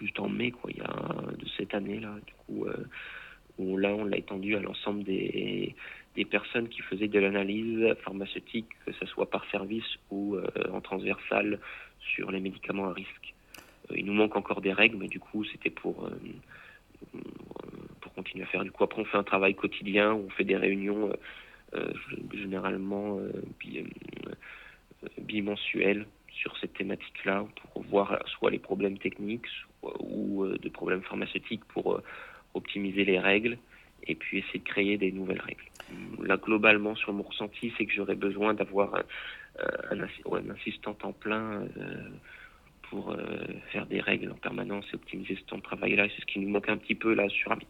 juste 0.00 0.18
en 0.18 0.28
mai, 0.28 0.50
quoi, 0.50 0.68
il 0.72 0.78
y 0.78 0.80
a 0.80 1.32
de 1.38 1.46
cette 1.56 1.72
année 1.72 2.00
là, 2.00 2.16
du 2.26 2.32
coup, 2.44 2.66
où 3.58 3.76
là, 3.76 3.94
on 3.94 4.04
l'a 4.04 4.16
étendu 4.16 4.56
à 4.56 4.60
l'ensemble 4.60 5.04
des, 5.04 5.76
des 6.16 6.24
personnes 6.24 6.68
qui 6.68 6.82
faisaient 6.82 7.06
de 7.06 7.20
l'analyse 7.20 7.94
pharmaceutique, 8.02 8.66
que 8.84 8.92
ce 8.92 9.06
soit 9.06 9.30
par 9.30 9.48
service 9.52 9.86
ou 10.10 10.36
en 10.72 10.80
transversal 10.80 11.60
sur 12.00 12.32
les 12.32 12.40
médicaments 12.40 12.88
à 12.88 12.92
risque. 12.92 13.34
il 13.94 14.04
nous 14.04 14.14
manque 14.14 14.34
encore 14.34 14.60
des 14.60 14.72
règles, 14.72 14.96
mais 14.96 15.06
du 15.06 15.20
coup, 15.20 15.44
c'était 15.44 15.70
pour 15.70 16.10
continue 18.26 18.42
à 18.44 18.46
faire. 18.46 18.64
Du 18.64 18.70
coup, 18.70 18.84
après, 18.84 19.00
on 19.00 19.04
fait 19.04 19.18
un 19.18 19.22
travail 19.22 19.54
quotidien, 19.54 20.14
on 20.14 20.28
fait 20.30 20.44
des 20.44 20.56
réunions 20.56 21.10
euh, 21.10 21.12
euh, 21.74 21.92
généralement 22.34 23.18
euh, 23.18 23.32
bimensuelles 25.18 26.06
sur 26.30 26.56
cette 26.58 26.74
thématique-là 26.74 27.46
pour 27.72 27.82
voir 27.84 28.18
soit 28.26 28.50
les 28.50 28.58
problèmes 28.58 28.98
techniques 28.98 29.46
ou 30.00 30.46
des 30.60 30.70
problèmes 30.70 31.02
pharmaceutiques 31.02 31.64
pour 31.66 32.00
optimiser 32.54 33.04
les 33.04 33.18
règles 33.18 33.56
et 34.06 34.14
puis 34.14 34.38
essayer 34.38 34.58
de 34.58 34.64
créer 34.64 34.98
des 34.98 35.12
nouvelles 35.12 35.40
règles. 35.40 35.64
Là, 36.22 36.36
globalement, 36.36 36.94
sur 36.94 37.12
mon 37.12 37.22
ressenti, 37.22 37.72
c'est 37.78 37.86
que 37.86 37.92
j'aurais 37.92 38.16
besoin 38.16 38.52
d'avoir 38.52 38.96
un, 38.96 39.98
un, 39.98 40.50
assistant 40.50 40.96
en 41.02 41.12
plein 41.12 41.66
pour 42.90 43.16
faire 43.72 43.86
des 43.86 44.00
règles 44.00 44.30
en 44.30 44.34
permanence 44.34 44.84
et 44.92 44.96
optimiser 44.96 45.36
ce 45.36 45.42
temps 45.42 45.58
de 45.58 45.62
travail-là. 45.62 46.06
C'est 46.14 46.20
ce 46.20 46.26
qui 46.26 46.38
nous 46.38 46.50
manque 46.50 46.68
un 46.68 46.76
petit 46.76 46.94
peu 46.94 47.14
là 47.14 47.28
sur 47.28 47.52
Ami. 47.52 47.66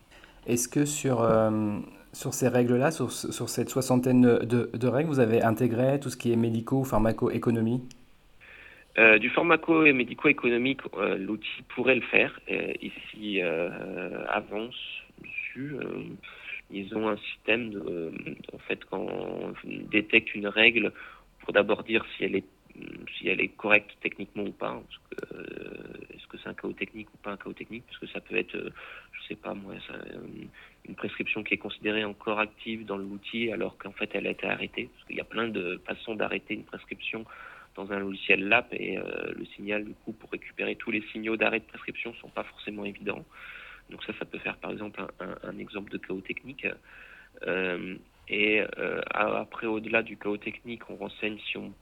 Est-ce 0.46 0.68
que 0.68 0.84
sur, 0.84 1.22
euh, 1.22 1.78
sur 2.12 2.32
ces 2.32 2.48
règles-là, 2.48 2.90
sur, 2.90 3.10
sur, 3.10 3.48
cette 3.48 3.68
soixantaine 3.68 4.22
de, 4.22 4.70
de, 4.72 4.88
règles, 4.88 5.08
vous 5.08 5.20
avez 5.20 5.42
intégré 5.42 5.98
tout 5.98 6.08
ce 6.08 6.16
qui 6.16 6.32
est 6.32 6.36
médico 6.36 6.80
ou 6.80 6.84
pharmaco-économie? 6.84 7.82
Euh, 8.98 9.18
du 9.18 9.28
pharmaco 9.28 9.84
et 9.84 9.92
médico-économique, 9.92 10.80
euh, 10.96 11.18
l'outil 11.18 11.62
pourrait 11.68 11.96
le 11.96 12.02
faire. 12.02 12.38
ici, 12.80 13.40
avance 14.28 14.76
dessus. 15.22 15.76
ils 16.70 16.96
ont 16.96 17.08
un 17.08 17.16
système 17.16 17.72
en 18.52 18.58
fait, 18.58 18.84
quand 18.84 19.06
on 19.10 19.52
détecte 19.90 20.34
une 20.34 20.46
règle, 20.46 20.92
pour 21.40 21.52
d'abord 21.52 21.82
dire 21.82 22.04
si 22.16 22.24
elle 22.24 22.36
est 22.36 22.44
si 23.16 23.28
elle 23.28 23.40
est 23.40 23.49
correcte 23.49 23.90
techniquement 24.00 24.45
ou 24.45 24.52
pas. 24.52 24.83
Est-ce 26.11 26.26
que 26.26 26.38
c'est 26.38 26.49
un 26.49 26.54
chaos 26.54 26.73
technique 26.73 27.09
ou 27.14 27.16
pas 27.18 27.33
un 27.33 27.37
chaos 27.37 27.52
technique 27.52 27.85
Parce 27.87 27.99
que 27.99 28.06
ça 28.09 28.21
peut 28.21 28.37
être 28.37 28.56
je 29.26 29.28
sais 29.28 29.37
pas 29.37 29.54
moi, 29.54 29.75
euh, 29.90 30.18
une 30.85 30.95
prescription 30.95 31.42
qui 31.42 31.54
est 31.54 31.59
considérée 31.59 32.04
encore 32.04 32.38
active 32.38 32.85
dans 32.85 32.97
l'outil 32.97 33.50
alors 33.50 33.76
qu'en 33.78 33.92
fait 33.92 34.11
elle 34.14 34.26
a 34.26 34.30
été 34.30 34.47
arrêtée. 34.47 34.88
Parce 34.92 35.06
qu'il 35.06 35.16
y 35.16 35.21
a 35.21 35.25
plein 35.25 35.49
de 35.49 35.80
façons 35.87 36.14
d'arrêter 36.14 36.54
une 36.54 36.64
prescription 36.64 37.25
dans 37.75 37.90
un 37.92 37.99
logiciel 37.99 38.49
LAP 38.49 38.73
et 38.73 38.99
euh, 38.99 39.33
le 39.37 39.45
signal 39.47 39.85
du 39.85 39.95
coup 39.95 40.12
pour 40.12 40.30
récupérer 40.30 40.76
tous 40.76 40.90
les 40.90 41.02
signaux 41.12 41.37
d'arrêt 41.37 41.61
de 41.61 41.64
prescription 41.64 42.14
sont 42.14 42.28
pas 42.28 42.45
forcément 42.45 42.85
évidents. 42.85 43.25
Donc 43.90 44.02
ça, 44.04 44.12
ça 44.18 44.25
peut 44.25 44.38
faire 44.38 44.56
par 44.56 44.73
exemple 44.73 45.00
un, 45.21 45.59
exemple 45.59 45.90
de 45.92 45.99
chaos 45.99 46.21
technique. 46.21 46.66
Euh, 47.47 47.97
et 48.28 48.61
euh, 48.78 49.00
après, 49.12 49.66
au-delà 49.66 50.02
du 50.02 50.16
chaos 50.16 50.37
technique, 50.37 50.90
on 50.90 50.97
renseigne 50.97 51.38
si 51.50 51.56
on, 51.59 51.73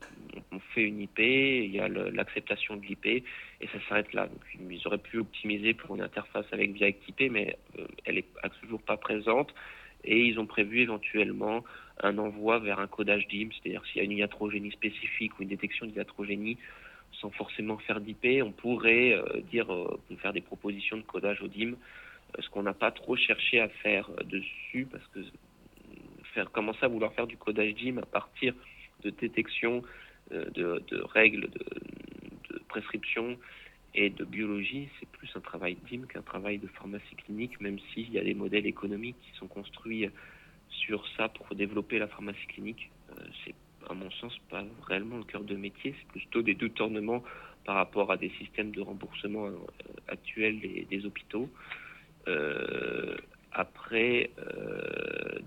fait 0.74 0.82
une 0.82 1.00
IP, 1.00 1.18
il 1.18 1.70
y 1.70 1.80
a 1.80 1.88
l'acceptation 1.88 2.76
de 2.76 2.84
l'IP, 2.84 3.06
et 3.06 3.24
ça 3.60 3.78
s'arrête 3.88 4.12
là. 4.12 4.26
Donc, 4.26 4.42
ils 4.70 4.86
auraient 4.86 4.98
pu 4.98 5.18
optimiser 5.18 5.72
pour 5.72 5.94
une 5.94 6.02
interface 6.02 6.46
avec 6.52 6.72
VIACTIP, 6.72 7.30
mais 7.30 7.56
euh, 7.78 7.86
elle 8.04 8.18
est 8.18 8.26
toujours 8.60 8.82
pas 8.82 8.96
présente. 8.96 9.54
Et 10.04 10.20
ils 10.26 10.38
ont 10.38 10.44
prévu 10.44 10.80
éventuellement 10.80 11.64
un 12.02 12.18
envoi 12.18 12.58
vers 12.58 12.78
un 12.78 12.86
codage 12.86 13.26
DIM, 13.28 13.48
c'est-à-dire 13.52 13.82
s'il 13.86 13.98
y 13.98 14.00
a 14.00 14.04
une 14.04 14.12
iatrogénie 14.12 14.72
spécifique 14.72 15.38
ou 15.38 15.42
une 15.42 15.48
détection 15.48 15.86
d'inatrogénie, 15.86 16.58
sans 17.12 17.30
forcément 17.30 17.78
faire 17.78 18.00
d'IP, 18.00 18.42
on 18.42 18.52
pourrait 18.52 19.14
euh, 19.14 19.40
dire, 19.50 19.68
faire 20.18 20.34
des 20.34 20.42
propositions 20.42 20.98
de 20.98 21.02
codage 21.02 21.40
au 21.40 21.48
DIM, 21.48 21.74
ce 22.38 22.50
qu'on 22.50 22.64
n'a 22.64 22.74
pas 22.74 22.90
trop 22.90 23.16
cherché 23.16 23.60
à 23.60 23.68
faire 23.68 24.10
dessus, 24.24 24.86
parce 24.90 25.06
que 25.08 25.20
commencer 26.52 26.84
à 26.84 26.88
vouloir 26.88 27.12
faire 27.12 27.26
du 27.26 27.36
codage 27.36 27.74
DIM 27.74 27.98
à 27.98 28.06
partir 28.06 28.54
de 29.02 29.10
détection 29.10 29.82
euh, 30.32 30.50
de, 30.50 30.82
règles 31.12 31.48
de, 31.50 32.58
prescription 32.68 33.38
et 33.94 34.10
de 34.10 34.24
biologie, 34.24 34.88
c'est 34.98 35.08
plus 35.08 35.30
un 35.36 35.40
travail 35.40 35.76
DIM 35.88 36.06
qu'un 36.06 36.22
travail 36.22 36.58
de 36.58 36.66
pharmacie 36.66 37.14
clinique, 37.24 37.60
même 37.60 37.78
s'il 37.92 38.10
y 38.10 38.18
a 38.18 38.24
des 38.24 38.34
modèles 38.34 38.66
économiques 38.66 39.16
qui 39.22 39.38
sont 39.38 39.46
construits 39.46 40.08
sur 40.70 41.06
ça 41.16 41.28
pour 41.28 41.54
développer 41.54 41.98
la 41.98 42.08
pharmacie 42.08 42.46
clinique. 42.48 42.90
Euh, 43.10 43.22
c'est 43.44 43.54
à 43.88 43.94
mon 43.94 44.10
sens 44.10 44.36
pas 44.50 44.64
réellement 44.88 45.18
le 45.18 45.24
cœur 45.24 45.44
de 45.44 45.54
métier, 45.54 45.94
c'est 45.98 46.08
plutôt 46.08 46.42
des 46.42 46.54
détournements 46.54 47.22
par 47.64 47.76
rapport 47.76 48.10
à 48.10 48.16
des 48.16 48.30
systèmes 48.30 48.72
de 48.72 48.80
remboursement 48.80 49.46
euh, 49.46 49.56
actuels 50.08 50.60
des, 50.60 51.06
hôpitaux. 51.06 51.48
Après, 53.54 54.30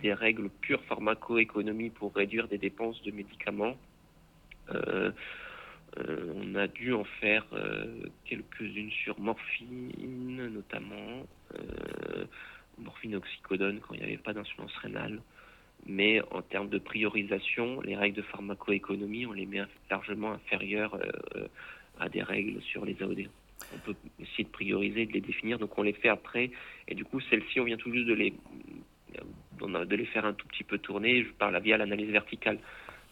des 0.02 0.14
règles 0.14 0.50
pure 0.62 0.84
pharmacoéconomie 0.86 1.90
pour 1.90 2.14
réduire 2.14 2.48
des 2.48 2.58
dépenses 2.58 3.02
de 3.04 3.12
médicaments. 3.12 3.76
Euh, 4.74 5.12
euh, 6.00 6.34
on 6.36 6.56
a 6.56 6.68
dû 6.68 6.94
en 6.94 7.04
faire 7.04 7.46
euh, 7.54 8.04
quelques-unes 8.26 8.92
sur 8.92 9.20
morphine 9.20 9.92
notamment, 10.54 11.26
morphine 12.78 13.16
oxycodone 13.16 13.80
quand 13.80 13.96
il 13.96 14.00
n'y 14.00 14.06
avait 14.06 14.18
pas 14.18 14.34
d'insuffisance 14.34 14.76
rénale. 14.78 15.22
Mais 15.86 16.22
en 16.32 16.42
termes 16.42 16.70
de 16.70 16.80
priorisation, 16.80 17.82
les 17.82 17.96
règles 17.96 18.18
de 18.18 18.22
pharmacoéconomie, 18.24 19.26
on 19.26 19.32
les 19.32 19.46
met 19.46 19.62
largement 19.90 20.34
inférieures 20.34 21.00
à 22.00 22.10
des 22.10 22.22
règles 22.22 22.62
sur 22.62 22.84
les 22.84 23.02
AOD. 23.02 23.30
On 23.74 23.78
peut 23.80 23.96
essayer 24.20 24.44
de 24.44 24.50
prioriser, 24.50 25.06
de 25.06 25.14
les 25.14 25.22
définir, 25.22 25.60
donc 25.60 25.78
on 25.78 25.84
les 25.84 25.94
fait 25.94 26.10
après. 26.10 26.52
Et 26.88 26.96
du 26.96 27.04
coup, 27.06 27.20
celles-ci, 27.20 27.60
on 27.60 27.66
vient 27.66 27.78
tout 27.78 27.92
juste 27.92 28.08
de 28.08 28.14
les, 28.14 28.34
de 29.60 29.96
les 29.96 30.06
faire 30.06 30.26
un 30.26 30.34
tout 30.34 30.48
petit 30.48 30.64
peu 30.64 30.78
tourner 30.78 31.24
je 31.24 31.32
parle 31.32 31.60
via 31.62 31.78
l'analyse 31.78 32.10
verticale. 32.10 32.60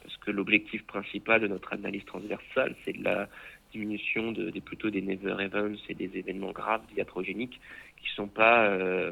Parce 0.04 0.18
que 0.18 0.32
l'objectif 0.32 0.84
principal 0.86 1.42
de 1.42 1.48
notre 1.48 1.74
analyse 1.74 2.06
transversale, 2.06 2.76
c'est 2.84 2.94
de 2.94 3.04
la 3.04 3.28
diminution 3.72 4.32
de, 4.32 4.52
plutôt 4.60 4.90
des 4.90 5.02
never 5.02 5.36
events 5.44 5.82
et 5.90 5.96
des 5.96 6.16
événements 6.18 6.52
graves 6.52 6.84
iatrogéniques 6.96 7.60
qui 7.98 8.10
sont 8.16 8.28
pas 8.28 8.68
euh, 8.68 9.12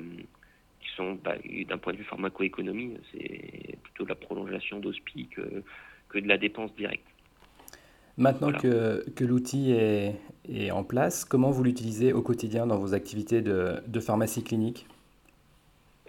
qui 0.79 0.89
sont 0.95 1.13
bah, 1.23 1.35
d'un 1.67 1.77
point 1.77 1.93
de 1.93 1.97
vue 1.97 2.03
pharmacoéconomie, 2.03 2.97
c'est 3.11 3.77
plutôt 3.81 4.05
la 4.05 4.15
prolongation 4.15 4.79
d'hospi 4.79 5.27
que, 5.27 5.63
que 6.09 6.19
de 6.19 6.27
la 6.27 6.37
dépense 6.37 6.75
directe. 6.75 7.07
Maintenant 8.17 8.51
que, 8.51 9.10
que 9.15 9.24
l'outil 9.24 9.72
est, 9.72 10.15
est, 10.48 10.72
en 10.72 10.84
place, 10.84 11.25
comment 11.25 11.50
vous 11.50 11.63
l'utilisez 11.63 12.13
au 12.13 12.22
quotidien 12.22 12.67
dans 12.67 12.77
vos 12.77 12.93
activités 12.93 13.41
de, 13.41 13.82
de 13.88 14.00
pharmacie 14.00 14.43
clinique? 14.43 14.86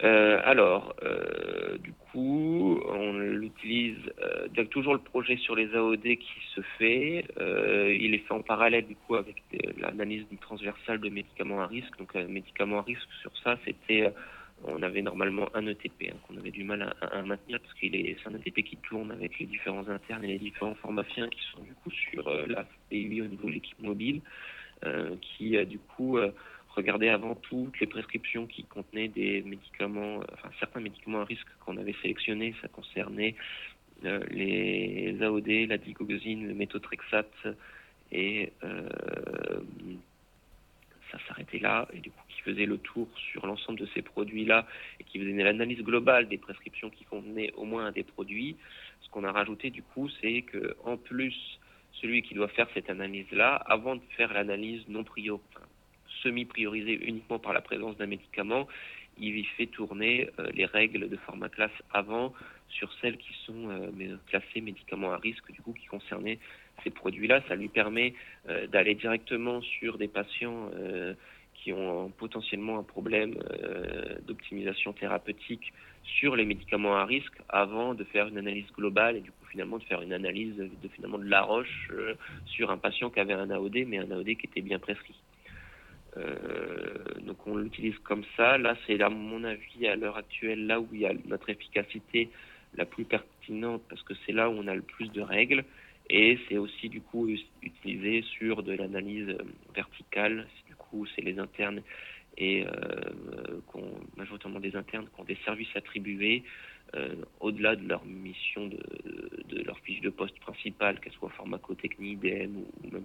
Euh, 0.03 0.39
alors, 0.43 0.93
euh, 1.03 1.77
du 1.79 1.93
coup, 2.11 2.79
on 2.89 3.13
l'utilise. 3.13 3.97
Euh, 4.21 4.47
il 4.51 4.57
y 4.57 4.61
a 4.61 4.65
toujours 4.65 4.93
le 4.93 4.99
projet 4.99 5.37
sur 5.37 5.55
les 5.55 5.73
AOD 5.73 6.03
qui 6.03 6.41
se 6.53 6.61
fait. 6.77 7.25
Euh, 7.39 7.95
il 7.99 8.13
est 8.13 8.19
fait 8.19 8.33
en 8.33 8.41
parallèle 8.41 8.85
du 8.85 8.95
coup 8.95 9.15
avec 9.15 9.41
l'analyse 9.79 10.25
transversale 10.41 10.99
de 10.99 11.09
médicaments 11.09 11.61
à 11.61 11.67
risque. 11.67 11.97
Donc, 11.97 12.15
un 12.15 12.25
médicament 12.25 12.79
à 12.79 12.81
risque 12.81 13.07
sur 13.21 13.31
ça, 13.43 13.57
c'était, 13.65 14.11
on 14.63 14.81
avait 14.81 15.01
normalement 15.01 15.47
un 15.53 15.67
ETP 15.67 16.09
hein, 16.11 16.15
qu'on 16.27 16.37
avait 16.37 16.51
du 16.51 16.63
mal 16.63 16.95
à, 17.01 17.21
maintenir 17.21 17.59
parce 17.59 17.73
qu'il 17.75 17.95
est, 17.95 18.17
c'est 18.21 18.29
un 18.29 18.35
ETP 18.35 18.63
qui 18.63 18.77
tourne 18.77 19.11
avec 19.11 19.37
les 19.39 19.45
différents 19.45 19.87
internes 19.87 20.23
et 20.23 20.27
les 20.27 20.39
différents 20.39 20.75
pharmaciens 20.75 21.27
qui 21.29 21.41
sont 21.51 21.61
du 21.61 21.73
coup 21.73 21.91
sur 21.91 22.29
la 22.47 22.65
PUI 22.89 23.21
au 23.21 23.27
niveau 23.27 23.47
de 23.47 23.53
l'équipe 23.53 23.79
mobile, 23.79 24.21
qui 25.21 25.63
du 25.65 25.77
coup 25.79 26.17
regarder 26.75 27.09
avant 27.09 27.35
tout 27.35 27.71
les 27.79 27.87
prescriptions 27.87 28.45
qui 28.47 28.63
contenaient 28.63 29.07
des 29.07 29.41
médicaments, 29.41 30.19
enfin 30.33 30.49
certains 30.59 30.81
médicaments 30.81 31.21
à 31.21 31.25
risque 31.25 31.47
qu'on 31.65 31.77
avait 31.77 31.95
sélectionnés. 32.01 32.53
Ça 32.61 32.67
concernait 32.67 33.35
euh, 34.03 34.19
les 34.29 35.17
AOD, 35.21 35.47
la 35.69 35.77
digoxine, 35.77 36.47
le 36.47 36.53
méthotrexate 36.53 37.47
et 38.11 38.51
euh, 38.63 38.89
ça 41.11 41.19
s'arrêtait 41.27 41.59
là 41.59 41.87
et 41.93 41.99
du 41.99 42.11
coup 42.11 42.23
qui 42.29 42.41
faisait 42.41 42.65
le 42.65 42.77
tour 42.77 43.07
sur 43.31 43.45
l'ensemble 43.45 43.79
de 43.79 43.87
ces 43.93 44.01
produits-là 44.01 44.65
et 44.99 45.03
qui 45.03 45.19
faisait 45.19 45.43
l'analyse 45.43 45.81
globale 45.81 46.27
des 46.27 46.37
prescriptions 46.37 46.89
qui 46.89 47.05
contenaient 47.05 47.51
au 47.53 47.65
moins 47.65 47.87
un 47.87 47.91
des 47.91 48.03
produits. 48.03 48.55
Ce 49.01 49.09
qu'on 49.09 49.23
a 49.23 49.31
rajouté 49.31 49.69
du 49.69 49.83
coup, 49.83 50.09
c'est 50.21 50.41
que 50.41 50.75
en 50.83 50.97
plus 50.97 51.35
celui 52.01 52.21
qui 52.21 52.33
doit 52.33 52.49
faire 52.49 52.67
cette 52.73 52.89
analyse-là, 52.89 53.55
avant 53.55 53.95
de 53.95 54.01
faire 54.17 54.33
l'analyse 54.33 54.83
non 54.87 55.03
prioritaire, 55.03 55.61
semi-priorisé 56.23 56.93
uniquement 57.07 57.39
par 57.39 57.53
la 57.53 57.61
présence 57.61 57.97
d'un 57.97 58.07
médicament, 58.07 58.67
il 59.17 59.45
fait 59.57 59.67
tourner 59.67 60.29
euh, 60.39 60.49
les 60.53 60.65
règles 60.65 61.09
de 61.09 61.17
format 61.17 61.49
classe 61.49 61.71
avant 61.91 62.33
sur 62.69 62.91
celles 63.01 63.17
qui 63.17 63.33
sont 63.45 63.69
euh, 63.69 64.17
classées 64.27 64.61
médicaments 64.61 65.11
à 65.11 65.17
risque, 65.17 65.51
du 65.51 65.61
coup, 65.61 65.73
qui 65.73 65.85
concernaient 65.85 66.39
ces 66.83 66.89
produits-là. 66.89 67.41
Ça 67.47 67.55
lui 67.55 67.69
permet 67.69 68.13
euh, 68.49 68.67
d'aller 68.67 68.95
directement 68.95 69.61
sur 69.61 69.97
des 69.97 70.07
patients 70.07 70.71
qui 71.53 71.73
ont 71.73 72.09
potentiellement 72.09 72.77
un 72.77 72.83
problème 72.83 73.33
d'optimisation 74.27 74.93
thérapeutique 74.93 75.73
sur 76.03 76.35
les 76.35 76.45
médicaments 76.45 76.95
à 76.95 77.05
risque 77.05 77.33
avant 77.49 77.95
de 77.95 78.03
faire 78.03 78.27
une 78.27 78.37
analyse 78.37 78.67
globale 78.77 79.15
et 79.17 79.21
du 79.21 79.31
coup 79.31 79.45
finalement 79.49 79.77
de 79.77 79.83
faire 79.85 80.01
une 80.01 80.13
analyse 80.13 80.55
de 80.57 80.87
finalement 80.89 81.17
de 81.17 81.27
la 81.27 81.41
roche 81.41 81.89
sur 82.45 82.69
un 82.69 82.77
patient 82.77 83.09
qui 83.09 83.19
avait 83.19 83.33
un 83.33 83.49
AOD 83.49 83.85
mais 83.87 83.97
un 83.97 84.11
AOD 84.11 84.35
qui 84.37 84.45
était 84.45 84.61
bien 84.61 84.77
prescrit. 84.77 85.15
Euh, 86.17 87.03
donc 87.21 87.45
on 87.45 87.57
l'utilise 87.57 87.97
comme 87.99 88.23
ça. 88.37 88.57
Là, 88.57 88.75
c'est 88.85 89.01
à 89.01 89.09
mon 89.09 89.43
avis 89.43 89.87
à 89.87 89.95
l'heure 89.95 90.17
actuelle 90.17 90.65
là 90.65 90.79
où 90.79 90.87
il 90.93 91.01
y 91.01 91.05
a 91.05 91.13
notre 91.25 91.49
efficacité 91.49 92.29
la 92.75 92.85
plus 92.85 93.05
pertinente 93.05 93.81
parce 93.89 94.03
que 94.03 94.13
c'est 94.25 94.31
là 94.31 94.49
où 94.49 94.53
on 94.53 94.67
a 94.67 94.75
le 94.75 94.81
plus 94.81 95.11
de 95.11 95.21
règles 95.21 95.63
et 96.09 96.37
c'est 96.47 96.57
aussi 96.57 96.89
du 96.89 97.01
coup 97.01 97.27
utilisé 97.61 98.21
sur 98.37 98.63
de 98.63 98.73
l'analyse 98.73 99.29
euh, 99.29 99.43
verticale. 99.75 100.47
Du 100.67 100.75
coup, 100.75 101.05
c'est 101.15 101.21
les 101.21 101.39
internes 101.39 101.81
et 102.37 102.65
euh, 102.65 103.61
majoritairement 104.17 104.59
des 104.59 104.75
internes 104.75 105.07
qui 105.13 105.21
ont 105.21 105.25
des 105.25 105.37
services 105.45 105.73
attribués 105.75 106.43
au-delà 107.41 107.75
de 107.75 107.85
leur 107.85 108.05
mission 108.05 108.67
de, 108.67 108.79
de, 109.49 109.63
leur 109.63 109.77
fiche 109.79 109.99
de 109.99 110.09
poste 110.09 110.39
principale, 110.39 110.97
qu'elle 111.01 111.11
soit 111.11 111.31
pharmacotechnie, 111.31 112.15
DM 112.15 112.55
ou, 112.55 112.65
même 112.89 113.03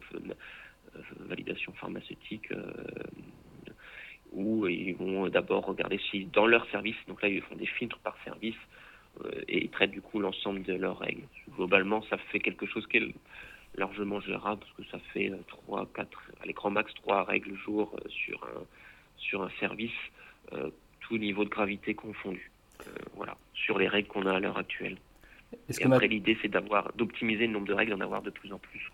validation 1.21 1.73
pharmaceutique 1.75 2.51
euh, 2.53 2.73
où 4.33 4.67
ils 4.67 4.95
vont 4.95 5.29
d'abord 5.29 5.67
regarder 5.67 6.01
si 6.11 6.25
dans 6.27 6.47
leur 6.47 6.69
service, 6.71 6.97
donc 7.09 7.23
là 7.23 7.29
ils 7.29 7.43
font 7.43 7.57
des 7.57 7.67
filtres 7.67 7.99
par 7.99 8.17
service 8.25 8.57
euh, 9.25 9.31
et 9.49 9.65
ils 9.65 9.71
traitent 9.71 9.91
du 9.91 10.01
coup 10.01 10.21
l'ensemble 10.21 10.63
de 10.63 10.75
leurs 10.75 10.99
règles. 10.99 11.25
Globalement, 11.57 12.03
ça 12.03 12.17
fait 12.17 12.41
quelque 12.41 12.67
chose 12.67 12.87
qui 12.87 12.99
est 12.99 13.15
largement 13.77 14.21
gérable 14.21 14.61
parce 14.61 14.73
que 14.73 14.85
ça 14.91 14.99
fait 15.13 15.33
3, 15.47 15.89
4, 15.95 16.33
à 16.43 16.47
l'écran 16.47 16.71
max 16.71 16.93
3 16.95 17.25
règles 17.25 17.57
jour 17.57 17.99
sur 18.09 18.45
un, 18.45 18.63
sur 19.17 19.43
un 19.43 19.51
service, 19.61 19.93
tout 21.01 21.19
niveau 21.19 21.45
de 21.45 21.51
gravité 21.51 21.95
confondu. 21.95 22.51
voilà, 23.15 23.37
sur 23.55 23.79
les 23.79 23.89
règles 23.89 24.09
qu'on 24.09 24.27
a 24.27 24.35
à 24.35 24.41
l'heure 24.41 24.59
actuelle. 24.59 24.97
Et 25.69 25.85
après, 25.85 26.09
l'idée, 26.09 26.37
c'est 26.43 26.49
d'avoir, 26.49 26.93
d'optimiser 26.95 27.47
le 27.47 27.53
nombre 27.53 27.67
de 27.67 27.75
règles, 27.75 27.93
d'en 27.93 28.01
avoir 28.01 28.23
de 28.23 28.31
plus 28.31 28.53
en 28.53 28.59
plus. 28.59 28.91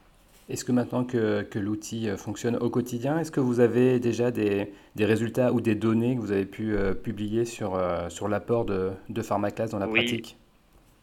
Est-ce 0.48 0.64
que 0.64 0.70
maintenant 0.70 1.04
que, 1.04 1.42
que 1.42 1.58
l'outil 1.58 2.08
euh, 2.08 2.16
fonctionne 2.16 2.56
au 2.56 2.70
quotidien, 2.70 3.18
est-ce 3.18 3.32
que 3.32 3.40
vous 3.40 3.58
avez 3.58 3.98
déjà 3.98 4.30
des, 4.30 4.70
des, 4.94 5.04
résultats 5.04 5.52
ou 5.52 5.60
des 5.60 5.74
données 5.74 6.14
que 6.14 6.20
vous 6.20 6.30
avez 6.30 6.46
pu 6.46 6.72
euh, 6.72 6.94
publier 6.94 7.44
sur, 7.44 7.74
euh, 7.74 8.08
sur 8.10 8.28
l'apport 8.28 8.64
de, 8.64 8.92
de 9.08 9.22
Pharmaclass 9.22 9.70
dans 9.70 9.80
la 9.80 9.88
oui. 9.88 10.04
pratique? 10.04 10.36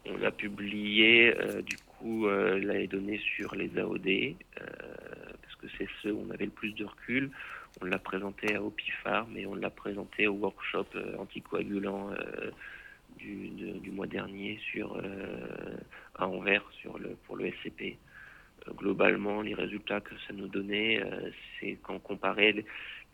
On 0.06 0.24
a 0.24 0.32
publié 0.32 1.34
du 1.66 1.78
coup 1.78 2.28
les 2.28 2.88
données 2.88 3.22
sur 3.38 3.56
les 3.56 3.72
AOD, 3.78 4.36
parce 5.42 5.56
que 5.62 5.68
c'est 5.78 5.88
ceux 6.02 6.12
où 6.12 6.26
on 6.28 6.30
avait 6.30 6.44
le 6.44 6.52
plus 6.52 6.74
de 6.74 6.84
recul. 6.84 7.32
On 7.82 7.86
l'a 7.86 8.00
présenté 8.00 8.54
à 8.54 8.62
OPIFAR, 8.62 9.26
mais 9.32 9.46
on 9.46 9.56
l'a 9.56 9.70
présenté 9.70 10.28
au 10.28 10.34
workshop 10.34 10.88
anticoagulant 11.18 12.10
du, 13.18 13.48
du, 13.80 13.92
mois 13.92 14.08
dernier 14.08 14.60
sur, 14.74 15.02
à 16.16 16.28
Anvers 16.28 16.70
sur 16.82 17.00
le, 17.00 17.16
pour 17.26 17.38
le 17.38 17.50
SCP 17.52 17.96
globalement, 18.72 19.42
les 19.42 19.54
résultats 19.54 20.02
que 20.02 20.14
ça 20.28 20.34
nous 20.34 20.48
donnait, 20.48 21.02
euh, 21.04 21.30
c'est 21.60 21.78
quand 21.84 21.96
on 21.96 22.00
comparait 22.00 22.54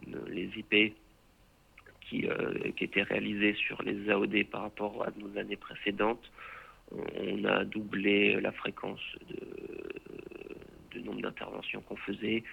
les, 0.08 0.50
IP 0.56 0.96
qui, 2.02 2.28
euh, 2.28 2.72
qui, 2.76 2.84
étaient 2.84 3.04
réalisés 3.04 3.54
sur 3.56 3.82
les 3.82 4.10
AOD 4.10 4.46
par 4.50 4.62
rapport 4.62 5.04
à 5.04 5.12
nos 5.18 5.38
années 5.38 5.58
précédentes, 5.58 6.32
on 6.92 7.46
a 7.46 7.66
doublé 7.66 8.40
la 8.42 8.52
fréquence 8.52 9.02
de, 9.30 11.00
nombre 11.02 11.22
d'interventions 11.22 11.82
qu'on 11.82 11.96
faisait 11.96 12.44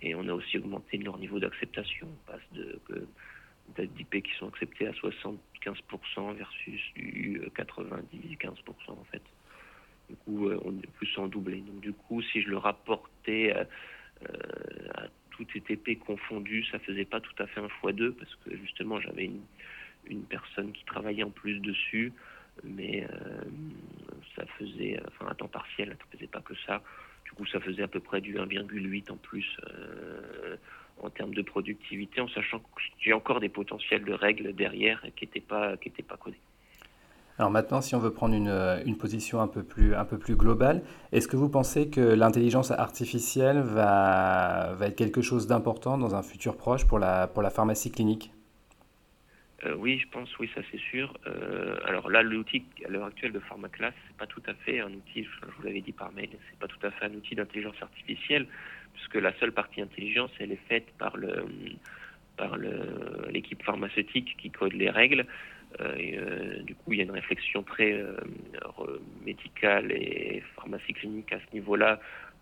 et 0.00 0.14
on 0.14 0.26
a 0.28 0.32
aussi 0.32 0.58
augmenté 0.58 0.96
leur 0.96 1.18
niveau 1.18 1.38
d'acceptation. 1.38 2.06
On 2.08 2.30
passe 2.30 2.42
de 2.52 2.80
d'IP 3.78 4.22
qui 4.22 4.34
sont 4.38 4.48
acceptés 4.48 4.86
à 4.86 4.92
75% 4.92 6.34
versus 6.34 6.80
du 6.94 7.40
90-15% 7.56 8.48
en 8.88 9.04
fait. 9.12 9.22
Du 10.10 10.16
coup, 10.16 10.48
euh, 10.48 10.60
on 10.64 10.72
est 10.72 10.90
plus 10.96 11.16
en 11.18 11.28
doublé. 11.28 11.58
Donc, 11.60 11.80
du 11.80 11.92
coup, 11.92 12.20
si 12.20 12.42
je 12.42 12.48
le 12.48 12.56
rapportais 12.56 13.52
à, 13.52 13.66
euh, 14.28 14.88
à 14.94 15.06
tout 15.30 15.44
TTP 15.44 15.98
confondu, 15.98 16.64
ça 16.64 16.80
faisait 16.80 17.04
pas 17.04 17.20
tout 17.20 17.34
à 17.38 17.46
fait 17.46 17.60
un 17.60 17.68
x2 17.68 18.10
parce 18.12 18.34
que 18.44 18.56
justement, 18.56 19.00
j'avais 19.00 19.30
une, 20.06 20.24
personne 20.24 20.72
qui 20.72 20.84
travaillait 20.84 21.22
en 21.22 21.30
plus 21.30 21.60
dessus, 21.60 22.12
mais 22.64 23.04
euh, 23.04 23.44
ça 24.34 24.44
faisait, 24.58 25.00
enfin, 25.06 25.30
à 25.30 25.34
temps 25.34 25.46
partiel, 25.46 25.96
ça 25.96 26.04
faisait 26.10 26.26
pas 26.26 26.40
que 26.40 26.54
ça. 26.66 26.82
Du 27.24 27.30
coup, 27.32 27.46
ça 27.46 27.60
faisait 27.60 27.84
à 27.84 27.88
peu 27.88 28.00
près 28.00 28.20
du 28.20 28.34
1,8 28.34 29.12
en 29.12 29.16
plus 29.16 29.46
euh, 29.68 30.56
en 31.00 31.10
termes 31.10 31.34
de 31.34 31.42
productivité, 31.42 32.20
en 32.20 32.28
sachant 32.28 32.58
que 32.58 32.64
j'ai 32.98 33.12
encore 33.12 33.38
des 33.38 33.48
potentiels 33.48 34.04
de 34.04 34.12
règles 34.12 34.52
derrière 34.52 35.00
qui 35.14 35.26
n'étaient 35.26 35.40
pas, 35.40 35.76
qui 35.76 35.90
pas 35.90 36.16
codés. 36.16 36.36
Alors 37.38 37.50
maintenant, 37.50 37.80
si 37.80 37.94
on 37.94 37.98
veut 37.98 38.12
prendre 38.12 38.34
une, 38.34 38.48
euh, 38.48 38.82
une, 38.84 38.98
position 38.98 39.40
un 39.40 39.48
peu 39.48 39.62
plus, 39.62 39.94
un 39.94 40.04
peu 40.04 40.18
plus 40.18 40.36
globale, 40.36 40.82
est-ce 41.12 41.26
que 41.26 41.36
vous 41.36 41.48
pensez 41.48 41.88
que 41.88 42.00
l'intelligence 42.00 42.70
artificielle 42.70 43.60
va, 43.60 44.74
va 44.74 44.86
être 44.86 44.96
quelque 44.96 45.22
chose 45.22 45.46
d'important 45.46 45.96
dans 45.96 46.14
un 46.14 46.22
futur 46.22 46.56
proche 46.56 46.86
pour 46.86 46.98
la, 46.98 47.26
pour 47.26 47.42
la 47.42 47.50
pharmacie 47.50 47.90
clinique? 47.90 48.30
Euh, 49.64 49.74
oui, 49.76 49.98
je 49.98 50.08
pense, 50.08 50.38
oui, 50.38 50.50
ça 50.54 50.62
c'est 50.70 50.80
sûr. 50.80 51.12
Euh, 51.26 51.76
alors 51.84 52.08
là, 52.08 52.22
l'outil 52.22 52.64
à 52.84 52.88
l'heure 52.88 53.04
actuelle 53.04 53.32
de 53.32 53.40
PharmaClass, 53.40 53.92
c'est 54.06 54.16
pas 54.16 54.26
tout 54.26 54.42
à 54.46 54.54
fait 54.54 54.80
un 54.80 54.92
outil, 54.92 55.24
je 55.24 55.46
vous 55.56 55.62
l'avais 55.62 55.82
dit 55.82 55.92
par 55.92 56.12
mail, 56.12 56.30
c'est 56.50 56.58
pas 56.58 56.68
tout 56.68 56.86
à 56.86 56.90
fait 56.90 57.06
un 57.06 57.14
outil 57.14 57.34
d'intelligence 57.34 57.80
artificielle, 57.82 58.46
puisque 58.94 59.16
la 59.16 59.34
seule 59.38 59.52
partie 59.52 59.82
intelligence, 59.82 60.30
elle 60.38 60.52
est 60.52 60.68
faite 60.68 60.86
par 60.98 61.16
le 61.16 61.44
par 62.38 62.56
l'équipe 63.30 63.62
pharmaceutique 63.62 64.34
qui 64.38 64.50
code 64.50 64.72
les 64.72 64.88
règles. 64.88 65.26
Euh, 65.78 65.96
euh, 65.98 66.62
du 66.62 66.74
coup, 66.74 66.92
il 66.92 66.98
y 66.98 67.00
a 67.00 67.04
une 67.04 67.10
réflexion 67.10 67.62
très 67.62 67.92
euh, 67.92 68.16
médicale 69.24 69.92
et 69.92 70.42
pharmacie 70.56 70.92
clinique 70.92 71.32
à 71.32 71.38
ce 71.38 71.54
niveau-là, 71.54 72.00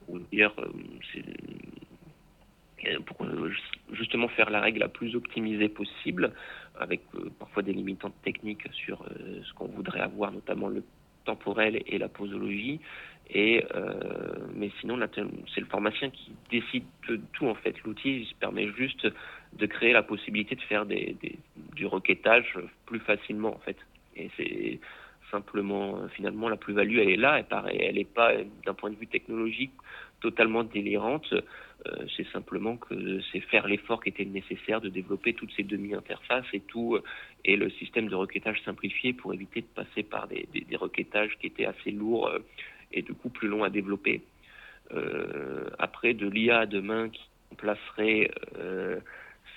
où 0.08 0.18
d'ailleurs, 0.18 0.54
pour 3.06 3.26
justement 3.92 4.28
faire 4.28 4.50
la 4.50 4.60
règle 4.60 4.80
la 4.80 4.88
plus 4.88 5.14
optimisée 5.14 5.68
possible, 5.68 6.32
avec 6.78 7.02
parfois 7.38 7.62
des 7.62 7.72
limitantes 7.72 8.14
techniques 8.22 8.66
sur 8.72 9.04
ce 9.42 9.52
qu'on 9.54 9.66
voudrait 9.66 10.00
avoir, 10.00 10.32
notamment 10.32 10.68
le 10.68 10.82
temporel 11.24 11.82
et 11.86 11.98
la 11.98 12.08
posologie. 12.08 12.80
Et, 13.30 13.62
mais 14.54 14.70
sinon, 14.80 14.98
c'est 15.54 15.60
le 15.60 15.66
pharmacien 15.66 16.08
qui 16.08 16.32
décide 16.50 16.84
de 17.08 17.20
tout 17.34 17.46
en 17.46 17.54
fait. 17.56 17.74
L'outil 17.84 18.34
permet 18.40 18.68
juste 18.68 19.06
de 19.54 19.66
créer 19.66 19.92
la 19.92 20.02
possibilité 20.02 20.54
de 20.54 20.60
faire 20.62 20.86
des, 20.86 21.16
du 21.74 21.86
requêtage 21.86 22.58
plus 22.86 23.00
facilement 23.00 23.54
en 23.54 23.58
fait. 23.58 23.76
Et 24.16 24.30
c'est 24.36 24.80
simplement 25.30 25.96
euh, 25.96 26.08
finalement 26.08 26.48
la 26.48 26.56
plus-value 26.56 26.98
elle 26.98 27.10
est 27.10 27.16
là, 27.16 27.42
elle 27.72 27.94
n'est 27.94 28.04
pas 28.04 28.32
d'un 28.64 28.74
point 28.74 28.90
de 28.90 28.96
vue 28.96 29.06
technologique 29.06 29.72
totalement 30.20 30.64
délirante. 30.64 31.32
Euh, 31.32 32.06
c'est 32.16 32.26
simplement 32.28 32.76
que 32.76 33.20
c'est 33.30 33.40
faire 33.40 33.68
l'effort 33.68 34.02
qui 34.02 34.08
était 34.08 34.24
nécessaire 34.24 34.80
de 34.80 34.88
développer 34.88 35.32
toutes 35.34 35.52
ces 35.52 35.62
demi-interfaces 35.62 36.46
et 36.52 36.60
tout 36.60 36.98
et 37.44 37.56
le 37.56 37.70
système 37.70 38.08
de 38.08 38.16
requêtage 38.16 38.60
simplifié 38.64 39.12
pour 39.12 39.32
éviter 39.32 39.60
de 39.60 39.66
passer 39.66 40.02
par 40.02 40.26
des, 40.26 40.48
des, 40.52 40.76
requêtages 40.76 41.36
qui 41.38 41.46
étaient 41.46 41.66
assez 41.66 41.92
lourds 41.92 42.28
euh, 42.28 42.40
et 42.92 43.02
du 43.02 43.14
coup 43.14 43.28
plus 43.28 43.48
longs 43.48 43.64
à 43.64 43.70
développer. 43.70 44.22
après 45.78 46.14
de 46.14 46.26
l'IA 46.26 46.64
demain 46.66 47.10
qui 47.10 47.20
remplacerait 47.50 48.30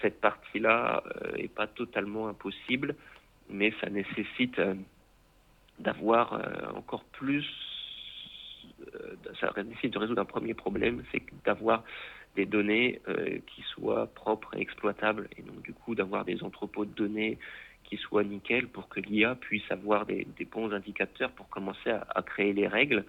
cette 0.01 0.19
partie-là 0.19 1.03
est 1.37 1.53
pas 1.53 1.67
totalement 1.67 2.27
impossible, 2.27 2.95
mais 3.49 3.73
ça 3.81 3.89
nécessite 3.89 4.59
d'avoir 5.81 6.33
euh, 6.33 6.71
encore 6.75 7.03
plus, 7.05 7.45
euh, 8.95 9.15
ça 9.39 9.51
nécessite 9.63 9.93
de 9.93 9.99
résoudre 9.99 10.21
un 10.21 10.25
premier 10.25 10.53
problème, 10.53 11.03
c'est 11.11 11.21
d'avoir 11.45 11.83
des 12.35 12.45
données 12.45 13.01
euh, 13.09 13.39
qui 13.47 13.61
soient 13.63 14.07
propres 14.07 14.55
et 14.55 14.61
exploitables, 14.61 15.27
et 15.37 15.41
donc 15.41 15.61
du 15.63 15.73
coup 15.73 15.95
d'avoir 15.95 16.23
des 16.23 16.43
entrepôts 16.43 16.85
de 16.85 16.93
données 16.93 17.37
qui 17.83 17.97
soient 17.97 18.23
nickel 18.23 18.67
pour 18.67 18.87
que 18.87 18.99
l'IA 19.01 19.35
puisse 19.35 19.69
avoir 19.69 20.05
des, 20.05 20.25
bons 20.49 20.71
indicateurs 20.71 21.31
pour 21.31 21.49
commencer 21.49 21.89
à, 21.89 22.21
créer 22.21 22.53
les 22.53 22.67
règles. 22.67 23.03